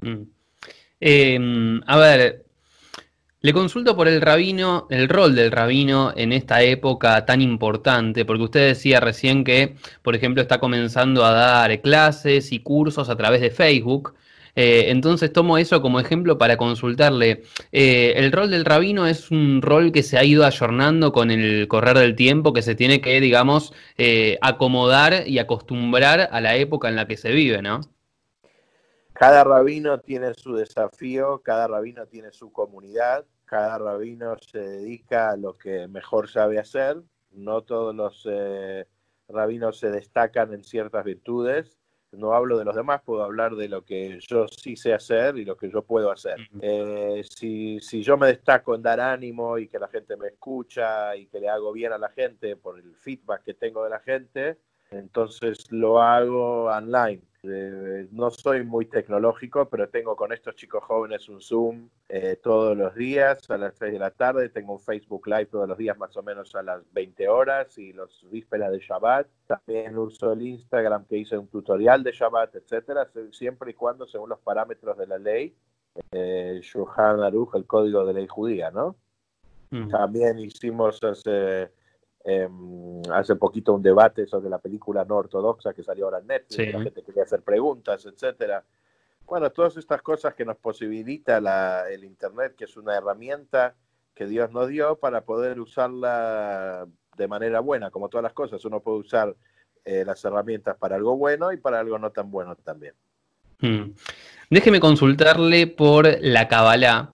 Mm. 0.00 0.22
Em, 1.00 1.80
a 1.86 1.96
ver, 1.98 2.44
le 3.44 3.52
consulto 3.52 3.94
por 3.94 4.08
el 4.08 4.22
rabino, 4.22 4.86
el 4.88 5.06
rol 5.06 5.34
del 5.34 5.50
rabino 5.50 6.14
en 6.16 6.32
esta 6.32 6.62
época 6.62 7.26
tan 7.26 7.42
importante, 7.42 8.24
porque 8.24 8.44
usted 8.44 8.68
decía 8.68 9.00
recién 9.00 9.44
que, 9.44 9.76
por 10.00 10.14
ejemplo, 10.16 10.40
está 10.40 10.60
comenzando 10.60 11.26
a 11.26 11.32
dar 11.32 11.82
clases 11.82 12.52
y 12.52 12.60
cursos 12.60 13.10
a 13.10 13.16
través 13.16 13.42
de 13.42 13.50
Facebook. 13.50 14.14
Eh, 14.56 14.84
entonces 14.88 15.30
tomo 15.30 15.58
eso 15.58 15.82
como 15.82 16.00
ejemplo 16.00 16.38
para 16.38 16.56
consultarle. 16.56 17.42
Eh, 17.70 18.14
el 18.16 18.32
rol 18.32 18.50
del 18.50 18.64
rabino 18.64 19.06
es 19.06 19.30
un 19.30 19.60
rol 19.60 19.92
que 19.92 20.02
se 20.02 20.16
ha 20.16 20.24
ido 20.24 20.46
ayornando 20.46 21.12
con 21.12 21.30
el 21.30 21.68
correr 21.68 21.98
del 21.98 22.16
tiempo, 22.16 22.54
que 22.54 22.62
se 22.62 22.74
tiene 22.74 23.02
que, 23.02 23.20
digamos, 23.20 23.74
eh, 23.98 24.38
acomodar 24.40 25.28
y 25.28 25.38
acostumbrar 25.38 26.30
a 26.32 26.40
la 26.40 26.56
época 26.56 26.88
en 26.88 26.96
la 26.96 27.06
que 27.06 27.18
se 27.18 27.30
vive, 27.30 27.60
¿no? 27.60 27.82
Cada 29.12 29.44
rabino 29.44 30.00
tiene 30.00 30.32
su 30.32 30.54
desafío, 30.54 31.42
cada 31.44 31.68
rabino 31.68 32.06
tiene 32.06 32.32
su 32.32 32.50
comunidad, 32.50 33.26
cada 33.44 33.78
rabino 33.78 34.36
se 34.38 34.58
dedica 34.58 35.30
a 35.30 35.36
lo 35.36 35.54
que 35.54 35.88
mejor 35.88 36.28
sabe 36.28 36.58
hacer. 36.58 37.02
No 37.30 37.62
todos 37.62 37.94
los 37.94 38.26
eh, 38.30 38.86
rabinos 39.28 39.78
se 39.78 39.90
destacan 39.90 40.52
en 40.52 40.64
ciertas 40.64 41.04
virtudes. 41.04 41.78
No 42.12 42.32
hablo 42.32 42.56
de 42.58 42.64
los 42.64 42.76
demás, 42.76 43.02
puedo 43.04 43.24
hablar 43.24 43.56
de 43.56 43.68
lo 43.68 43.84
que 43.84 44.20
yo 44.20 44.46
sí 44.46 44.76
sé 44.76 44.94
hacer 44.94 45.36
y 45.36 45.44
lo 45.44 45.56
que 45.56 45.68
yo 45.68 45.82
puedo 45.82 46.12
hacer. 46.12 46.36
Eh, 46.60 47.22
si, 47.28 47.80
si 47.80 48.02
yo 48.02 48.16
me 48.16 48.28
destaco 48.28 48.74
en 48.74 48.82
dar 48.82 49.00
ánimo 49.00 49.58
y 49.58 49.66
que 49.66 49.80
la 49.80 49.88
gente 49.88 50.16
me 50.16 50.28
escucha 50.28 51.16
y 51.16 51.26
que 51.26 51.40
le 51.40 51.48
hago 51.48 51.72
bien 51.72 51.92
a 51.92 51.98
la 51.98 52.10
gente 52.10 52.56
por 52.56 52.78
el 52.78 52.94
feedback 52.94 53.42
que 53.42 53.54
tengo 53.54 53.82
de 53.82 53.90
la 53.90 53.98
gente, 53.98 54.58
entonces 54.98 55.70
lo 55.70 56.00
hago 56.00 56.64
online 56.64 57.22
eh, 57.46 58.08
no 58.12 58.30
soy 58.30 58.64
muy 58.64 58.86
tecnológico, 58.86 59.68
pero 59.68 59.88
tengo 59.90 60.16
con 60.16 60.32
estos 60.32 60.56
chicos 60.56 60.82
jóvenes 60.84 61.28
un 61.28 61.42
Zoom 61.42 61.90
eh, 62.08 62.38
todos 62.42 62.74
los 62.76 62.94
días 62.94 63.50
a 63.50 63.58
las 63.58 63.76
6 63.76 63.92
de 63.92 63.98
la 63.98 64.10
tarde. 64.10 64.48
Tengo 64.48 64.72
un 64.74 64.80
Facebook 64.80 65.26
Live 65.26 65.46
todos 65.46 65.68
los 65.68 65.76
días 65.76 65.98
más 65.98 66.16
o 66.16 66.22
menos 66.22 66.54
a 66.54 66.62
las 66.62 66.80
20 66.92 67.28
horas 67.28 67.76
y 67.76 67.92
los 67.92 68.26
vísperas 68.30 68.72
de 68.72 68.78
Shabbat. 68.78 69.26
También 69.46 69.98
uso 69.98 70.32
el 70.32 70.42
Instagram 70.42 71.04
que 71.04 71.18
hice 71.18 71.36
un 71.36 71.48
tutorial 71.48 72.02
de 72.02 72.12
Shabbat, 72.12 72.54
etcétera, 72.54 73.10
siempre 73.30 73.72
y 73.72 73.74
cuando 73.74 74.06
según 74.06 74.30
los 74.30 74.40
parámetros 74.40 74.96
de 74.96 75.06
la 75.06 75.18
ley, 75.18 75.54
eh, 76.12 76.60
Shulchan 76.62 77.20
Aruch, 77.20 77.54
el 77.54 77.66
código 77.66 78.06
de 78.06 78.14
ley 78.14 78.26
judía, 78.26 78.70
¿no? 78.70 78.96
Mm. 79.70 79.88
También 79.90 80.38
hicimos 80.38 81.02
hace 81.04 81.70
Em, 82.26 83.02
hace 83.12 83.36
poquito 83.36 83.74
un 83.74 83.82
debate 83.82 84.26
sobre 84.26 84.48
la 84.48 84.58
película 84.58 85.04
no 85.04 85.16
ortodoxa 85.16 85.74
que 85.74 85.82
salió 85.82 86.06
ahora 86.06 86.20
en 86.20 86.26
Netflix, 86.26 86.72
la 86.72 86.82
gente 86.82 87.02
quería 87.02 87.24
hacer 87.24 87.42
preguntas, 87.42 88.06
etcétera. 88.06 88.64
Bueno, 89.26 89.50
todas 89.50 89.76
estas 89.76 90.00
cosas 90.00 90.34
que 90.34 90.44
nos 90.44 90.56
posibilita 90.56 91.38
el 91.90 92.04
Internet, 92.04 92.54
que 92.56 92.64
es 92.64 92.76
una 92.76 92.96
herramienta 92.96 93.74
que 94.14 94.26
Dios 94.26 94.50
nos 94.52 94.68
dio 94.68 94.96
para 94.96 95.22
poder 95.22 95.60
usarla 95.60 96.86
de 97.16 97.28
manera 97.28 97.60
buena, 97.60 97.90
como 97.90 98.08
todas 98.08 98.22
las 98.22 98.32
cosas. 98.32 98.64
Uno 98.64 98.80
puede 98.80 98.98
usar 98.98 99.34
eh, 99.84 100.04
las 100.06 100.24
herramientas 100.24 100.76
para 100.78 100.96
algo 100.96 101.16
bueno 101.16 101.52
y 101.52 101.56
para 101.56 101.80
algo 101.80 101.98
no 101.98 102.10
tan 102.10 102.30
bueno 102.30 102.56
también. 102.56 102.94
Hmm. 103.60 103.92
Déjeme 104.50 104.80
consultarle 104.80 105.66
por 105.66 106.06
la 106.20 106.48
Kabbalah, 106.48 107.13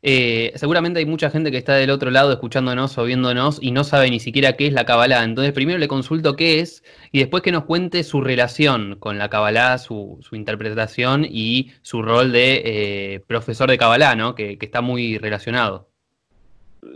eh, 0.00 0.52
seguramente 0.54 1.00
hay 1.00 1.06
mucha 1.06 1.28
gente 1.28 1.50
que 1.50 1.56
está 1.56 1.74
del 1.74 1.90
otro 1.90 2.12
lado 2.12 2.30
escuchándonos 2.30 2.96
o 2.98 3.04
viéndonos 3.04 3.58
y 3.60 3.72
no 3.72 3.82
sabe 3.82 4.10
ni 4.10 4.20
siquiera 4.20 4.52
qué 4.52 4.68
es 4.68 4.72
la 4.72 4.86
Kabbalah. 4.86 5.24
Entonces, 5.24 5.52
primero 5.52 5.78
le 5.78 5.88
consulto 5.88 6.36
qué 6.36 6.60
es 6.60 6.84
y 7.10 7.18
después 7.18 7.42
que 7.42 7.50
nos 7.50 7.64
cuente 7.64 8.04
su 8.04 8.20
relación 8.20 8.96
con 9.00 9.18
la 9.18 9.28
Kabbalah, 9.28 9.78
su, 9.78 10.20
interpretación 10.32 11.24
y 11.28 11.72
su 11.82 12.02
rol 12.02 12.30
de 12.30 12.62
eh, 12.64 13.20
profesor 13.26 13.68
de 13.68 13.78
Kabbalah, 13.78 14.14
¿no? 14.14 14.34
Que, 14.36 14.56
está 14.60 14.80
muy 14.82 15.18
relacionado. 15.18 15.88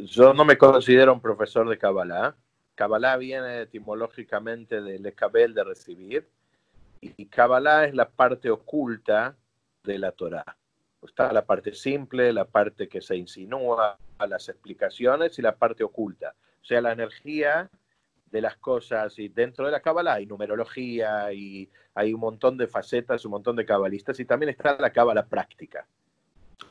Yo 0.05 0.33
no 0.33 0.45
me 0.45 0.57
considero 0.57 1.13
un 1.13 1.21
profesor 1.21 1.69
de 1.69 1.79
Kabbalah. 1.79 2.37
Kabbalah 2.77 3.17
viene 3.17 3.63
etimológicamente 3.63 4.81
del 4.81 5.05
Ekabel, 5.05 5.55
de 5.55 5.65
recibir, 5.65 6.29
y 7.01 7.27
Kabbalah 7.27 7.87
es 7.87 7.95
la 7.95 8.09
parte 8.09 8.49
oculta 8.49 9.35
de 9.83 9.99
la 9.99 10.13
Torah 10.13 10.57
está 11.07 11.33
la 11.33 11.45
parte 11.45 11.75
simple, 11.75 12.33
la 12.33 12.45
parte 12.45 12.89
que 12.89 13.01
se 13.01 13.17
insinúa, 13.17 13.99
las 14.27 14.49
explicaciones 14.49 15.39
y 15.39 15.43
la 15.43 15.57
parte 15.57 15.85
oculta. 15.85 16.35
O 16.61 16.65
sea, 16.65 16.81
la 16.81 16.93
energía 16.93 17.69
de 18.31 18.41
las 18.41 18.57
cosas 18.57 19.19
y 19.19 19.29
dentro 19.29 19.67
de 19.67 19.73
la 19.73 19.81
cábala 19.81 20.15
hay 20.15 20.27
numerología 20.27 21.33
y 21.33 21.69
hay 21.95 22.15
un 22.15 22.21
montón 22.21 22.57
de 22.57 22.67
facetas, 22.67 23.25
un 23.25 23.33
montón 23.33 23.57
de 23.57 23.67
cabalistas 23.67 24.19
y 24.21 24.25
también 24.25 24.51
está 24.51 24.77
la 24.79 24.91
cábala 24.91 25.27
práctica. 25.27 25.87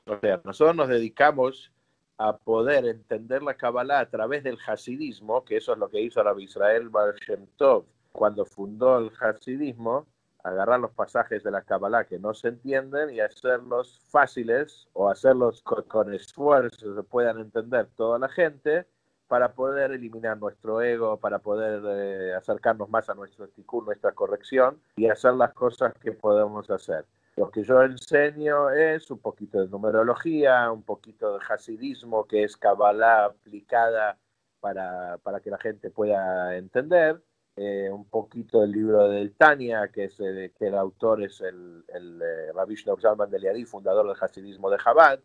O 0.06 0.18
sea, 0.20 0.42
nosotros 0.44 0.76
nos 0.76 0.88
dedicamos 0.88 1.72
a 2.18 2.38
poder 2.38 2.86
entender 2.86 3.44
la 3.44 3.56
cábala 3.56 4.00
a 4.00 4.10
través 4.10 4.44
del 4.44 4.58
hasidismo, 4.66 5.44
que 5.44 5.58
eso 5.58 5.74
es 5.74 5.78
lo 5.78 5.90
que 5.90 6.02
hizo 6.02 6.24
Rabbi 6.24 6.44
Israel 6.44 6.90
Bar 6.90 7.16
Shem 7.16 7.48
Tov 7.58 7.86
cuando 8.12 8.46
fundó 8.46 9.00
el 9.00 9.12
hasidismo, 9.20 10.06
agarrar 10.44 10.80
los 10.80 10.92
pasajes 10.92 11.44
de 11.44 11.52
la 11.52 11.62
Kabbalah 11.62 12.06
que 12.06 12.20
no 12.20 12.34
se 12.34 12.50
entienden 12.50 13.10
y 13.12 13.20
hacerlos 13.20 14.00
fáciles 14.10 14.88
o 14.94 15.10
hacerlos 15.10 15.62
con, 15.62 16.14
esfuerzo 16.14 16.96
que 16.96 17.04
puedan 17.04 17.40
entender 17.40 17.88
toda 17.96 18.20
la 18.20 18.30
gente 18.30 18.86
para 19.28 19.54
poder 19.54 19.92
eliminar 19.92 20.38
nuestro 20.38 20.82
ego, 20.82 21.18
para 21.18 21.40
poder 21.40 21.82
eh, 21.86 22.34
acercarnos 22.34 22.90
más 22.90 23.10
a 23.10 23.14
nuestro 23.14 23.48
tikkun, 23.48 23.86
nuestra 23.86 24.12
corrección 24.12 24.82
y 24.98 25.08
hacer 25.08 25.34
las 25.34 25.54
cosas 25.54 25.94
que 26.00 26.12
podemos 26.12 26.70
hacer. 26.70 27.06
Lo 27.38 27.50
que 27.50 27.64
yo 27.64 27.82
enseño 27.82 28.72
es 28.72 29.10
un 29.10 29.20
poquito 29.20 29.62
de 29.62 29.70
numerología, 29.70 30.70
un 30.70 30.84
poquito 30.84 31.38
de 31.38 31.46
hasidismo, 31.48 32.28
que 32.28 32.44
es 32.44 32.58
Kabbalah 32.58 33.26
aplicada 33.26 34.18
para, 34.60 35.18
para 35.20 35.40
que 35.40 35.50
la 35.50 35.58
gente 35.58 35.90
pueda 35.90 36.58
entender, 36.58 37.22
eh, 37.64 37.92
un 37.92 38.06
poquito 38.06 38.64
el 38.64 38.72
libro 38.72 39.08
del 39.08 39.34
Tania, 39.34 39.90
que, 39.90 40.06
es, 40.06 40.16
que 40.16 40.68
el 40.68 40.74
autor 40.74 41.22
es 41.22 41.42
el, 41.42 41.86
el 41.90 42.20
eh, 42.20 42.52
Rabbi 42.56 42.76
Zalman 42.76 43.30
de 43.30 43.66
fundador 43.68 44.08
del 44.08 44.18
Hasidismo 44.20 44.68
de 44.72 44.80
Chabad, 44.80 45.20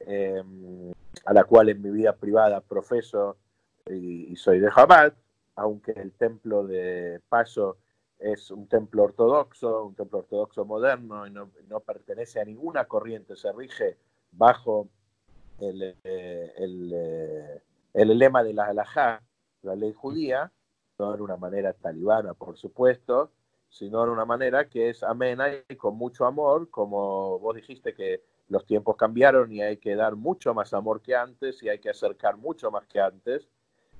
em, 0.00 0.90
a 1.26 1.32
la 1.34 1.44
cual 1.44 1.68
en 1.68 1.82
mi 1.82 1.90
vida 1.90 2.16
privada 2.16 2.62
profeso 2.62 3.36
y, 3.86 4.34
soy 4.36 4.60
de 4.60 4.70
Chabad, 4.74 5.12
aunque 5.56 5.92
el 5.92 6.12
templo 6.12 6.66
de 6.66 7.20
Paso 7.28 7.76
es 8.18 8.50
un 8.50 8.66
templo 8.66 9.02
ortodoxo, 9.02 9.84
un 9.84 9.94
templo 9.94 10.20
ortodoxo 10.20 10.64
moderno 10.64 11.26
y 11.26 11.30
no, 11.30 11.80
pertenece 11.80 12.40
a 12.40 12.46
ninguna 12.46 12.86
corriente, 12.86 13.36
se 13.36 13.52
rige 13.52 13.98
bajo 14.32 14.88
el, 15.60 15.94
eh, 16.02 16.52
el, 16.56 17.60
el 17.92 18.18
lema 18.18 18.42
de 18.42 18.54
la 18.54 18.68
halajá, 18.68 19.22
la 19.60 19.74
ley 19.74 19.92
judía, 19.92 20.50
no 20.98 21.14
en 21.14 21.20
una 21.20 21.36
manera 21.36 21.72
talibana, 21.72 22.34
por 22.34 22.56
supuesto, 22.56 23.30
sino 23.68 24.02
en 24.04 24.10
una 24.10 24.24
manera 24.24 24.68
que 24.68 24.90
es 24.90 25.02
amena 25.02 25.48
y 25.68 25.76
con 25.76 25.96
mucho 25.96 26.26
amor, 26.26 26.70
como 26.70 27.38
vos 27.38 27.54
dijiste 27.54 27.94
que 27.94 28.22
los 28.48 28.66
tiempos 28.66 28.96
cambiaron 28.96 29.52
y 29.52 29.60
hay 29.60 29.76
que 29.76 29.94
dar 29.94 30.16
mucho 30.16 30.54
más 30.54 30.72
amor 30.72 31.02
que 31.02 31.14
antes 31.14 31.62
y 31.62 31.68
hay 31.68 31.78
que 31.78 31.90
acercar 31.90 32.36
mucho 32.36 32.70
más 32.70 32.86
que 32.86 33.00
antes. 33.00 33.48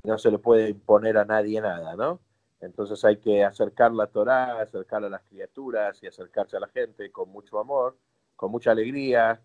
No 0.05 0.17
se 0.17 0.31
le 0.31 0.39
puede 0.39 0.71
imponer 0.71 1.19
a 1.19 1.25
nadie 1.25 1.61
nada, 1.61 1.95
¿no? 1.97 2.21
Entonces 2.61 3.05
hay 3.05 3.19
que 3.19 3.45
acercar 3.45 3.93
la 3.93 4.07
Torá, 4.07 4.61
acercar 4.61 5.05
a 5.05 5.09
las 5.09 5.23
criaturas 5.23 6.03
y 6.03 6.07
acercarse 6.07 6.57
a 6.57 6.61
la 6.61 6.69
gente 6.69 7.13
con 7.13 7.29
mucho 7.29 7.59
amor, 7.59 7.97
con 8.35 8.51
mucha 8.51 8.73
alegría, 8.73 9.41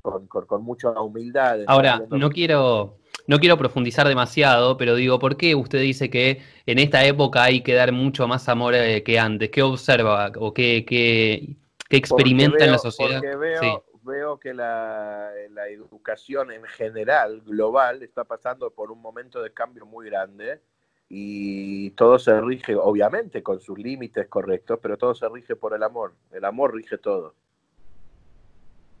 con, 0.00 0.26
con 0.28 0.62
mucha 0.62 0.90
humildad. 1.00 1.60
Ahora, 1.66 2.06
no 2.08 2.30
quiero, 2.30 2.98
no 3.26 3.38
quiero 3.38 3.58
profundizar 3.58 4.06
demasiado, 4.06 4.76
pero 4.76 4.94
digo, 4.94 5.18
¿por 5.18 5.36
qué 5.36 5.54
usted 5.54 5.80
dice 5.80 6.10
que 6.10 6.42
en 6.66 6.78
esta 6.78 7.04
época 7.04 7.42
hay 7.42 7.62
que 7.62 7.74
dar 7.74 7.92
mucho 7.92 8.28
más 8.28 8.48
amor 8.48 8.74
eh, 8.74 9.02
que 9.02 9.18
antes? 9.18 9.50
¿Qué 9.50 9.62
observa 9.62 10.32
o 10.36 10.54
qué, 10.54 10.84
qué, 10.86 11.56
experimenta 11.90 12.64
en 12.64 12.72
la 12.72 12.78
sociedad? 12.78 13.20
Porque 13.20 13.36
veo, 13.36 13.84
veo 14.02 14.38
que 14.38 14.54
la, 14.54 15.30
la, 15.50 15.68
educación 15.68 16.52
en 16.52 16.64
general, 16.64 17.42
global, 17.42 18.02
está 18.02 18.24
pasando 18.24 18.70
por 18.70 18.90
un 18.90 19.00
momento 19.00 19.42
de 19.42 19.52
cambio 19.52 19.86
muy 19.86 20.06
grande 20.06 20.60
y 21.08 21.90
todo 21.90 22.18
se 22.18 22.40
rige, 22.40 22.74
obviamente, 22.74 23.42
con 23.42 23.60
sus 23.60 23.78
límites 23.78 24.26
correctos, 24.28 24.78
pero 24.82 24.96
todo 24.96 25.14
se 25.14 25.28
rige 25.28 25.54
por 25.54 25.74
el 25.74 25.82
amor. 25.82 26.14
El 26.32 26.44
amor 26.44 26.74
rige 26.74 26.98
todo. 26.98 27.34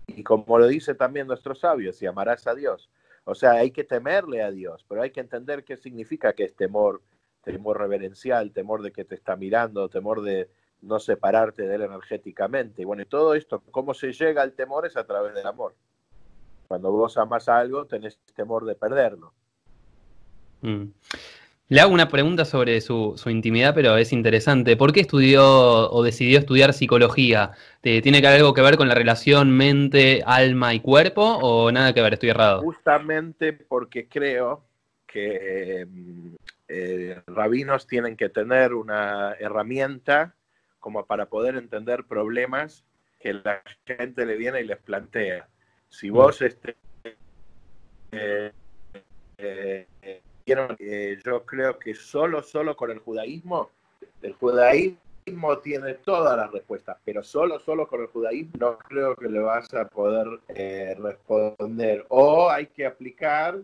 Y 0.06 0.22
como 0.22 0.58
lo 0.58 0.66
dice 0.66 0.94
también 0.94 1.26
nuestro 1.26 1.54
sabio, 1.54 1.92
si 1.92 2.06
amarás 2.06 2.46
a 2.46 2.54
Dios. 2.54 2.88
O 3.28 3.34
sea, 3.34 3.52
hay 3.52 3.72
que 3.72 3.82
temerle 3.82 4.40
a 4.40 4.52
Dios, 4.52 4.84
pero 4.88 5.02
hay 5.02 5.10
que 5.10 5.18
entender 5.18 5.64
qué 5.64 5.76
significa 5.76 6.32
que 6.32 6.44
es 6.44 6.54
temor, 6.54 7.02
temor 7.42 7.76
reverencial, 7.76 8.52
temor 8.52 8.82
de 8.82 8.92
que 8.92 9.04
te 9.04 9.16
está 9.16 9.34
mirando, 9.34 9.88
temor 9.88 10.22
de 10.22 10.48
no 10.82 11.00
separarte 11.00 11.66
de 11.66 11.74
él 11.74 11.82
energéticamente. 11.82 12.82
Y 12.82 12.84
bueno, 12.84 13.02
y 13.02 13.06
todo 13.06 13.34
esto, 13.34 13.64
cómo 13.72 13.94
se 13.94 14.12
llega 14.12 14.42
al 14.42 14.52
temor 14.52 14.86
es 14.86 14.96
a 14.96 15.04
través 15.04 15.34
del 15.34 15.44
amor. 15.44 15.74
Cuando 16.68 16.92
vos 16.92 17.18
amas 17.18 17.48
algo, 17.48 17.84
tenés 17.86 18.16
temor 18.36 18.64
de 18.64 18.76
perderlo. 18.76 19.32
Mm. 20.62 20.84
Le 21.68 21.80
hago 21.80 21.92
una 21.92 22.08
pregunta 22.08 22.44
sobre 22.44 22.80
su, 22.80 23.20
intimidad, 23.26 23.74
pero 23.74 23.96
es 23.96 24.12
interesante. 24.12 24.76
¿Por 24.76 24.92
qué 24.92 25.00
estudió 25.00 25.90
o 25.90 26.02
decidió 26.04 26.38
estudiar 26.38 26.72
psicología? 26.72 27.52
¿Tiene 27.80 28.24
algo 28.24 28.54
que 28.54 28.62
ver 28.62 28.76
con 28.76 28.86
la 28.86 28.94
relación 28.94 29.50
mente, 29.50 30.22
alma 30.24 30.74
y 30.74 30.80
cuerpo 30.80 31.22
o 31.24 31.72
nada 31.72 31.92
que 31.92 32.02
ver? 32.02 32.14
Estoy 32.14 32.28
errado. 32.28 32.62
Justamente 32.62 33.52
porque 33.52 34.06
creo 34.06 34.64
que 35.08 35.88
eh, 36.68 37.20
rabinos 37.26 37.88
tienen 37.88 38.16
que 38.16 38.28
tener 38.28 38.72
una 38.72 39.32
herramienta 39.32 40.36
como 40.78 41.04
para 41.04 41.26
poder 41.26 41.56
entender 41.56 42.04
problemas 42.04 42.84
que 43.18 43.32
la 43.32 43.60
gente 43.84 44.24
le 44.24 44.36
viene 44.36 44.60
y 44.60 44.66
les 44.66 44.78
plantea. 44.78 45.48
Si 45.88 46.10
vos 46.10 46.42
este, 46.42 46.76
eh, 48.12 48.52
eh, 50.46 51.18
yo 51.24 51.44
creo 51.44 51.78
que 51.78 51.94
solo, 51.94 52.42
solo 52.42 52.76
con 52.76 52.90
el 52.90 53.00
judaísmo, 53.00 53.70
el 54.22 54.32
judaísmo 54.34 55.58
tiene 55.62 55.94
todas 55.94 56.36
las 56.36 56.52
respuestas, 56.52 56.96
pero 57.04 57.24
solo, 57.24 57.58
solo 57.58 57.88
con 57.88 58.02
el 58.02 58.06
judaísmo 58.06 58.52
no 58.58 58.78
creo 58.78 59.16
que 59.16 59.28
le 59.28 59.40
vas 59.40 59.72
a 59.74 59.86
poder 59.88 60.40
eh, 60.48 60.94
responder. 60.98 62.04
O 62.08 62.48
hay 62.48 62.66
que 62.66 62.86
aplicar 62.86 63.58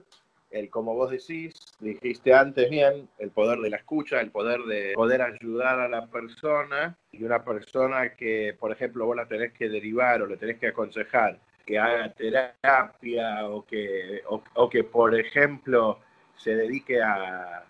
el, 0.51 0.69
como 0.71 0.95
vos 0.95 1.11
decís, 1.13 1.55
dijiste 1.79 2.35
antes 2.35 2.69
bien, 2.69 3.09
el 3.19 3.31
poder 3.31 3.61
de 3.61 3.71
la 3.71 3.77
escucha, 3.77 4.21
el 4.21 4.31
poder 4.31 4.61
de 4.63 4.93
poder 4.95 5.23
ayudar 5.23 5.79
a 5.79 5.89
la 5.89 6.07
persona 6.09 6.97
y 7.13 7.23
una 7.23 7.45
persona 7.45 8.15
que, 8.15 8.57
por 8.59 8.73
ejemplo, 8.73 9.07
vos 9.07 9.17
la 9.17 9.27
tenés 9.27 9.53
que 9.53 9.69
derivar 9.69 10.21
o 10.21 10.27
le 10.27 10.37
tenés 10.37 10.59
que 10.59 10.69
aconsejar 10.69 11.39
que 11.65 11.79
haga 11.79 12.13
terapia 12.13 13.49
o 13.49 13.65
que, 13.65 14.23
o 14.27 14.69
que 14.69 14.83
por 14.83 15.15
ejemplo, 15.15 16.01
se 16.43 16.57
dedique 16.57 17.01
a, 17.01 17.65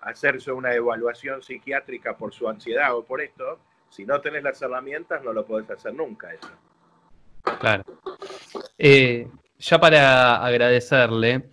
hacerse 0.00 0.52
una 0.52 0.72
evaluación 0.72 1.42
psiquiátrica 1.42 2.16
por 2.16 2.32
su 2.32 2.48
ansiedad 2.48 2.94
o 2.94 3.02
por 3.02 3.20
esto, 3.20 3.58
si 3.90 4.06
no 4.06 4.20
tenés 4.20 4.44
las 4.44 4.62
herramientas 4.62 5.24
no 5.24 5.32
lo 5.32 5.44
podés 5.44 5.68
hacer 5.70 5.92
nunca 5.92 6.32
eso. 6.32 6.48
Claro. 7.58 7.82
Eh, 8.78 9.28
ya 9.58 9.80
para 9.80 10.36
agradecerle, 10.36 11.50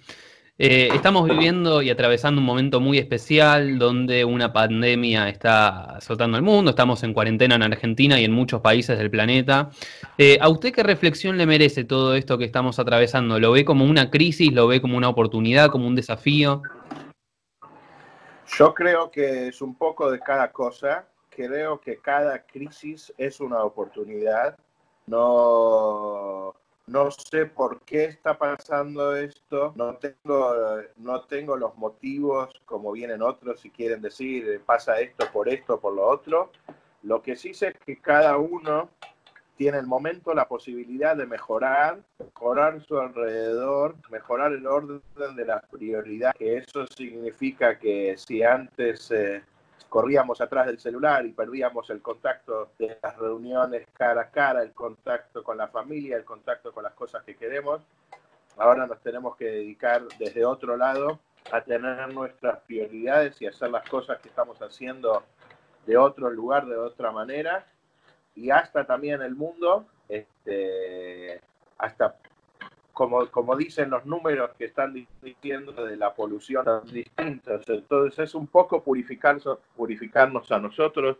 eh, 0.57 0.87
estamos 0.93 1.27
viviendo 1.27 1.81
y 1.81 1.89
atravesando 1.89 2.39
un 2.39 2.45
momento 2.45 2.79
muy 2.79 2.97
especial 2.97 3.77
donde 3.77 4.23
una 4.23 4.53
pandemia 4.53 5.27
está 5.27 5.97
azotando 5.97 6.37
el 6.37 6.43
mundo, 6.43 6.69
estamos 6.69 7.03
en 7.03 7.13
cuarentena 7.13 7.55
en 7.55 7.63
Argentina 7.63 8.19
y 8.21 8.23
en 8.23 8.31
muchos 8.31 8.61
países 8.61 8.97
del 8.97 9.11
planeta. 9.11 9.69
Eh, 10.17 10.37
¿A 10.39 10.47
usted 10.47 10.71
qué 10.71 10.81
reflexión 10.81 11.37
le 11.37 11.45
merece 11.45 11.83
todo 11.83 12.15
esto 12.15 12.37
que 12.37 12.45
estamos 12.45 12.79
atravesando? 12.79 13.37
¿Lo 13.37 13.51
ve 13.51 13.65
como 13.65 13.83
una 13.83 14.09
crisis? 14.09 14.53
¿Lo 14.53 14.67
ve 14.67 14.79
como 14.79 14.95
una 14.95 15.09
oportunidad, 15.09 15.69
como 15.69 15.87
un 15.87 15.95
desafío? 15.95 16.61
Yo 18.57 18.73
creo 18.73 19.11
que 19.11 19.49
es 19.49 19.61
un 19.61 19.75
poco 19.75 20.09
de 20.09 20.19
cada 20.19 20.51
cosa. 20.53 21.05
Creo 21.29 21.81
que 21.81 21.97
cada 21.97 22.45
crisis 22.45 23.13
es 23.17 23.41
una 23.41 23.61
oportunidad. 23.63 24.57
No, 25.07 26.55
no 26.87 27.09
sé 27.11 27.45
por 27.47 27.81
qué 27.81 28.05
está 28.05 28.37
pasando 28.37 29.15
esto, 29.15 29.73
no 29.75 29.95
tengo, 29.95 30.53
no 30.97 31.21
tengo 31.21 31.57
los 31.57 31.75
motivos 31.77 32.49
como 32.65 32.91
vienen 32.91 33.21
otros 33.21 33.59
si 33.59 33.71
quieren 33.71 34.01
decir 34.01 34.61
pasa 34.65 34.99
esto 34.99 35.25
por 35.31 35.49
esto, 35.49 35.79
por 35.79 35.93
lo 35.93 36.07
otro. 36.07 36.51
Lo 37.03 37.21
que 37.21 37.35
sí 37.35 37.53
sé 37.53 37.69
es 37.69 37.77
que 37.85 37.99
cada 37.99 38.37
uno 38.37 38.89
tiene 39.57 39.77
el 39.77 39.87
momento 39.87 40.33
la 40.33 40.47
posibilidad 40.47 41.15
de 41.15 41.25
mejorar, 41.25 42.03
mejorar 42.19 42.81
su 42.81 42.99
alrededor, 42.99 43.95
mejorar 44.09 44.51
el 44.51 44.67
orden 44.67 45.01
de 45.35 45.45
las 45.45 45.65
prioridades, 45.67 46.35
que 46.37 46.57
eso 46.57 46.85
significa 46.87 47.79
que 47.79 48.15
si 48.17 48.43
antes... 48.43 49.11
Eh, 49.11 49.43
corríamos 49.95 50.41
atrás 50.41 50.65
del 50.65 50.77
celular 50.77 51.25
y 51.25 51.31
perdíamos 51.31 51.89
el 51.89 52.01
contacto 52.01 52.71
de 52.77 52.97
las 53.01 53.15
reuniones 53.15 53.87
cara 53.93 54.23
a 54.23 54.29
cara, 54.29 54.61
el 54.61 54.73
contacto 54.73 55.41
con 55.41 55.57
la 55.57 55.69
familia, 55.69 56.17
el 56.17 56.25
contacto 56.25 56.73
con 56.73 56.83
las 56.83 56.91
cosas 56.91 57.23
que 57.23 57.37
queremos. 57.37 57.81
Ahora 58.57 58.87
nos 58.87 58.99
tenemos 58.99 59.37
que 59.37 59.45
dedicar 59.45 60.03
desde 60.19 60.43
otro 60.43 60.75
lado 60.75 61.21
a 61.49 61.61
tener 61.61 62.13
nuestras 62.13 62.59
prioridades 62.63 63.41
y 63.41 63.47
hacer 63.47 63.69
las 63.69 63.87
cosas 63.87 64.19
que 64.19 64.27
estamos 64.27 64.61
haciendo 64.61 65.23
de 65.85 65.95
otro 65.95 66.29
lugar, 66.29 66.65
de 66.65 66.75
otra 66.75 67.11
manera. 67.11 67.65
Y 68.35 68.49
hasta 68.49 68.85
también 68.85 69.21
el 69.21 69.33
mundo, 69.33 69.85
este, 70.09 71.39
hasta 71.77 72.17
como, 72.95 73.29
como 73.29 73.57
dicen 73.57 73.89
los 73.89 74.05
números 74.05 74.51
que 74.57 74.65
están 74.65 74.93
diciendo 75.21 75.73
de 75.85 75.97
la 75.97 76.15
polución 76.15 76.65
distintas. 76.91 77.67
Entonces 77.67 78.19
es 78.19 78.33
un 78.33 78.47
poco 78.47 78.81
purificar, 78.81 79.37
purificarnos 79.75 80.49
a 80.53 80.59
nosotros, 80.59 81.17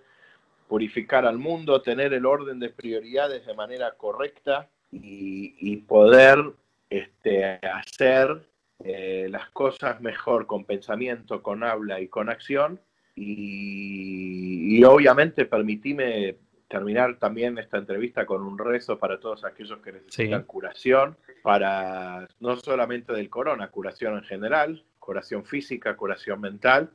purificar 0.70 1.26
al 1.26 1.38
mundo, 1.38 1.82
tener 1.82 2.14
el 2.14 2.26
orden 2.26 2.60
de 2.62 2.70
prioridades 2.70 3.46
de 3.46 3.54
manera 3.54 3.92
correcta 3.92 4.70
y, 4.90 5.76
poder 5.86 6.54
este, 6.90 7.56
hacer 7.56 8.48
eh, 8.80 9.28
las 9.30 9.50
cosas 9.50 10.00
mejor 10.00 10.48
con 10.48 10.64
pensamiento, 10.64 11.44
con 11.44 11.62
habla 11.62 12.00
y 12.00 12.08
con 12.08 12.30
acción. 12.30 12.80
Y, 13.16 14.78
y 14.78 14.84
obviamente 14.86 15.46
permitime 15.46 16.38
terminar 16.68 17.18
también 17.20 17.58
esta 17.58 17.78
entrevista 17.78 18.26
con 18.26 18.42
un 18.42 18.58
rezo 18.58 18.98
para 18.98 19.20
todos 19.20 19.44
aquellos 19.46 19.80
que 19.80 19.94
necesitan 19.94 20.44
curación, 20.44 21.18
para 21.44 22.28
no 22.40 22.56
solamente 22.58 23.14
del 23.14 23.30
corona, 23.30 23.70
curación 23.70 24.16
en 24.16 24.24
general, 24.24 24.84
curación 25.00 25.46
física, 25.46 25.96
curación 25.96 26.42
mental, 26.42 26.92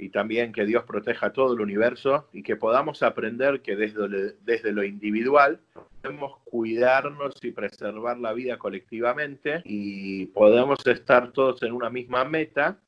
y 0.00 0.08
también 0.08 0.52
que 0.52 0.64
Dios 0.64 0.84
proteja 0.84 1.32
todo 1.32 1.52
el 1.52 1.60
universo 1.60 2.28
y 2.32 2.42
que 2.42 2.56
podamos 2.56 3.02
aprender 3.02 3.60
que 3.60 3.76
desde, 3.76 4.34
desde 4.40 4.72
lo 4.72 4.82
individual 4.82 5.60
podemos 6.00 6.38
cuidarnos 6.44 7.34
y 7.42 7.52
preservar 7.52 8.18
la 8.18 8.32
vida 8.32 8.56
colectivamente 8.56 9.60
y 9.66 10.26
podemos 10.26 10.86
estar 10.86 11.32
todos 11.32 11.62
en 11.62 11.72
una 11.72 11.90
misma 11.90 12.24
meta 12.24 12.78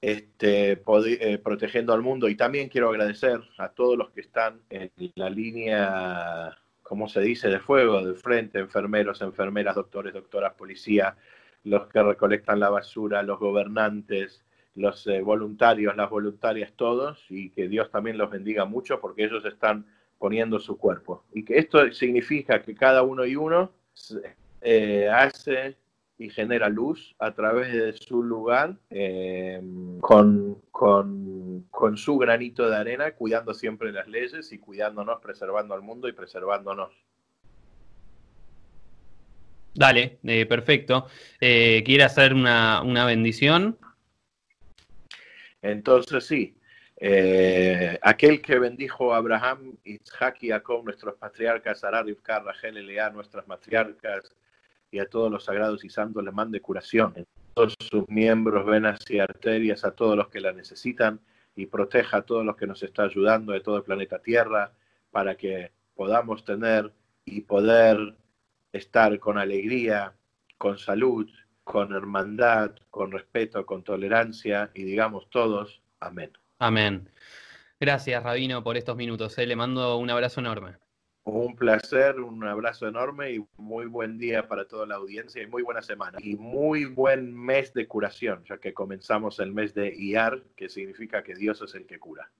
este, 0.00 0.72
eh, 0.72 1.38
protegiendo 1.38 1.92
al 1.92 2.02
mundo. 2.02 2.28
Y 2.28 2.36
también 2.36 2.68
quiero 2.68 2.88
agradecer 2.88 3.40
a 3.58 3.70
todos 3.70 3.96
los 3.96 4.10
que 4.10 4.20
están 4.20 4.60
en 4.70 4.90
la 5.14 5.30
línea, 5.30 6.56
como 6.82 7.08
se 7.08 7.20
dice, 7.20 7.48
de 7.48 7.60
fuego, 7.60 8.04
de 8.04 8.14
frente, 8.14 8.58
enfermeros, 8.58 9.20
enfermeras, 9.22 9.74
doctores, 9.74 10.14
doctoras, 10.14 10.54
policía, 10.54 11.16
los 11.64 11.88
que 11.88 12.02
recolectan 12.02 12.60
la 12.60 12.70
basura, 12.70 13.22
los 13.22 13.38
gobernantes, 13.38 14.44
los 14.74 15.06
eh, 15.06 15.20
voluntarios, 15.20 15.96
las 15.96 16.08
voluntarias, 16.08 16.72
todos, 16.74 17.24
y 17.28 17.50
que 17.50 17.68
Dios 17.68 17.90
también 17.90 18.16
los 18.16 18.30
bendiga 18.30 18.64
mucho 18.64 19.00
porque 19.00 19.24
ellos 19.24 19.44
están 19.44 19.86
poniendo 20.18 20.58
su 20.58 20.78
cuerpo. 20.78 21.24
Y 21.32 21.44
que 21.44 21.58
esto 21.58 21.92
significa 21.92 22.62
que 22.62 22.74
cada 22.74 23.02
uno 23.02 23.26
y 23.26 23.36
uno 23.36 23.72
eh, 24.62 25.08
hace 25.12 25.76
y 26.20 26.28
genera 26.28 26.68
luz 26.68 27.16
a 27.18 27.32
través 27.32 27.72
de 27.72 27.94
su 27.94 28.22
lugar 28.22 28.76
eh, 28.90 29.58
con, 30.02 30.60
con, 30.70 31.96
su 31.96 32.18
granito 32.18 32.68
de 32.68 32.76
arena, 32.76 33.12
cuidando 33.12 33.54
siempre 33.54 33.90
las 33.90 34.06
leyes 34.06 34.52
y 34.52 34.58
cuidándonos, 34.58 35.18
preservando 35.22 35.72
al 35.72 35.80
mundo 35.80 36.08
y 36.08 36.12
preservándonos. 36.12 36.92
Dale, 39.72 40.18
eh, 40.22 40.44
perfecto. 40.44 41.06
Eh, 41.40 41.82
¿Quiere 41.86 42.04
hacer 42.04 42.34
una, 42.34 43.06
bendición? 43.06 43.78
Entonces 45.62 46.26
sí, 46.26 46.54
aquel 48.02 48.42
que 48.42 48.58
bendijo 48.58 49.14
a 49.14 49.16
Abraham, 49.16 49.74
Isaac 49.84 50.36
y 50.42 50.50
Jacob, 50.50 50.84
nuestros 50.84 51.14
patriarcas, 51.14 51.82
Arad, 51.82 52.04
Rivka, 52.04 52.40
Rachel, 52.40 52.86
Lea, 52.86 53.08
nuestras 53.08 53.48
matriarcas, 53.48 54.34
y 54.90 54.98
a 54.98 55.08
todos 55.08 55.30
los 55.30 55.44
sagrados 55.44 55.84
y 55.84 55.90
santos 55.90 56.24
les 56.24 56.34
mande 56.34 56.60
curación 56.60 57.14
todos 57.54 57.74
sus 57.78 58.08
miembros, 58.08 58.66
venas 58.66 58.98
y 59.08 59.18
arterias, 59.18 59.84
a 59.84 59.92
todos 59.92 60.16
los 60.16 60.28
que 60.28 60.40
la 60.40 60.52
necesitan 60.52 61.20
y 61.56 61.66
proteja 61.66 62.18
a 62.18 62.22
todos 62.22 62.44
los 62.44 62.56
que 62.56 62.66
nos 62.66 62.82
está 62.82 63.04
ayudando 63.04 63.52
de 63.52 63.60
todo 63.60 63.76
el 63.76 63.82
planeta 63.82 64.20
Tierra 64.20 64.72
para 65.10 65.36
que 65.36 65.72
podamos 65.94 66.44
tener 66.44 66.92
y 67.24 67.42
poder 67.42 68.16
estar 68.72 69.18
con 69.18 69.38
alegría, 69.38 70.14
con 70.58 70.78
salud, 70.78 71.28
con 71.64 71.92
hermandad, 71.92 72.72
con 72.90 73.12
respeto, 73.12 73.66
con 73.66 73.82
tolerancia 73.82 74.70
y 74.74 74.84
digamos 74.84 75.28
todos, 75.30 75.82
amén. 75.98 76.32
Amén. 76.58 77.08
Gracias, 77.78 78.22
Rabino, 78.22 78.62
por 78.62 78.76
estos 78.76 78.96
minutos. 78.96 79.36
¿eh? 79.38 79.46
Le 79.46 79.56
mando 79.56 79.96
un 79.96 80.10
abrazo 80.10 80.40
enorme. 80.40 80.76
Un 81.24 81.54
placer, 81.54 82.18
un 82.18 82.42
abrazo 82.44 82.88
enorme 82.88 83.32
y 83.32 83.44
muy 83.58 83.86
buen 83.86 84.18
día 84.18 84.48
para 84.48 84.66
toda 84.66 84.86
la 84.86 84.94
audiencia 84.94 85.42
y 85.42 85.46
muy 85.46 85.62
buena 85.62 85.82
semana. 85.82 86.18
Y 86.22 86.34
muy 86.34 86.86
buen 86.86 87.34
mes 87.34 87.74
de 87.74 87.86
curación, 87.86 88.42
ya 88.48 88.58
que 88.58 88.72
comenzamos 88.72 89.38
el 89.38 89.52
mes 89.52 89.74
de 89.74 89.94
Iyar, 89.94 90.42
que 90.56 90.70
significa 90.70 91.22
que 91.22 91.34
Dios 91.34 91.60
es 91.60 91.74
el 91.74 91.86
que 91.86 91.98
cura. 91.98 92.30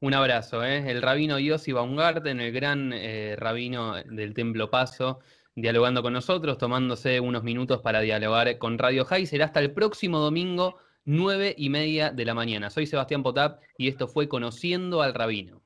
Un 0.00 0.14
abrazo, 0.14 0.64
¿eh? 0.64 0.90
el 0.90 1.00
rabino 1.00 1.38
Yossi 1.38 1.72
Baumgarten, 1.72 2.40
el 2.40 2.52
gran 2.52 2.92
eh, 2.92 3.34
rabino 3.38 3.94
del 3.94 4.34
Templo 4.34 4.68
Paso, 4.68 5.20
dialogando 5.54 6.02
con 6.02 6.12
nosotros, 6.12 6.58
tomándose 6.58 7.20
unos 7.20 7.44
minutos 7.44 7.80
para 7.80 8.00
dialogar 8.00 8.58
con 8.58 8.78
Radio 8.78 9.04
High. 9.04 9.26
Será 9.26 9.46
hasta 9.46 9.60
el 9.60 9.70
próximo 9.70 10.18
domingo, 10.18 10.76
nueve 11.04 11.54
y 11.56 11.70
media 11.70 12.10
de 12.10 12.24
la 12.26 12.34
mañana. 12.34 12.68
Soy 12.68 12.86
Sebastián 12.86 13.22
Potap 13.22 13.62
y 13.78 13.88
esto 13.88 14.06
fue 14.06 14.28
Conociendo 14.28 15.00
al 15.00 15.14
Rabino. 15.14 15.62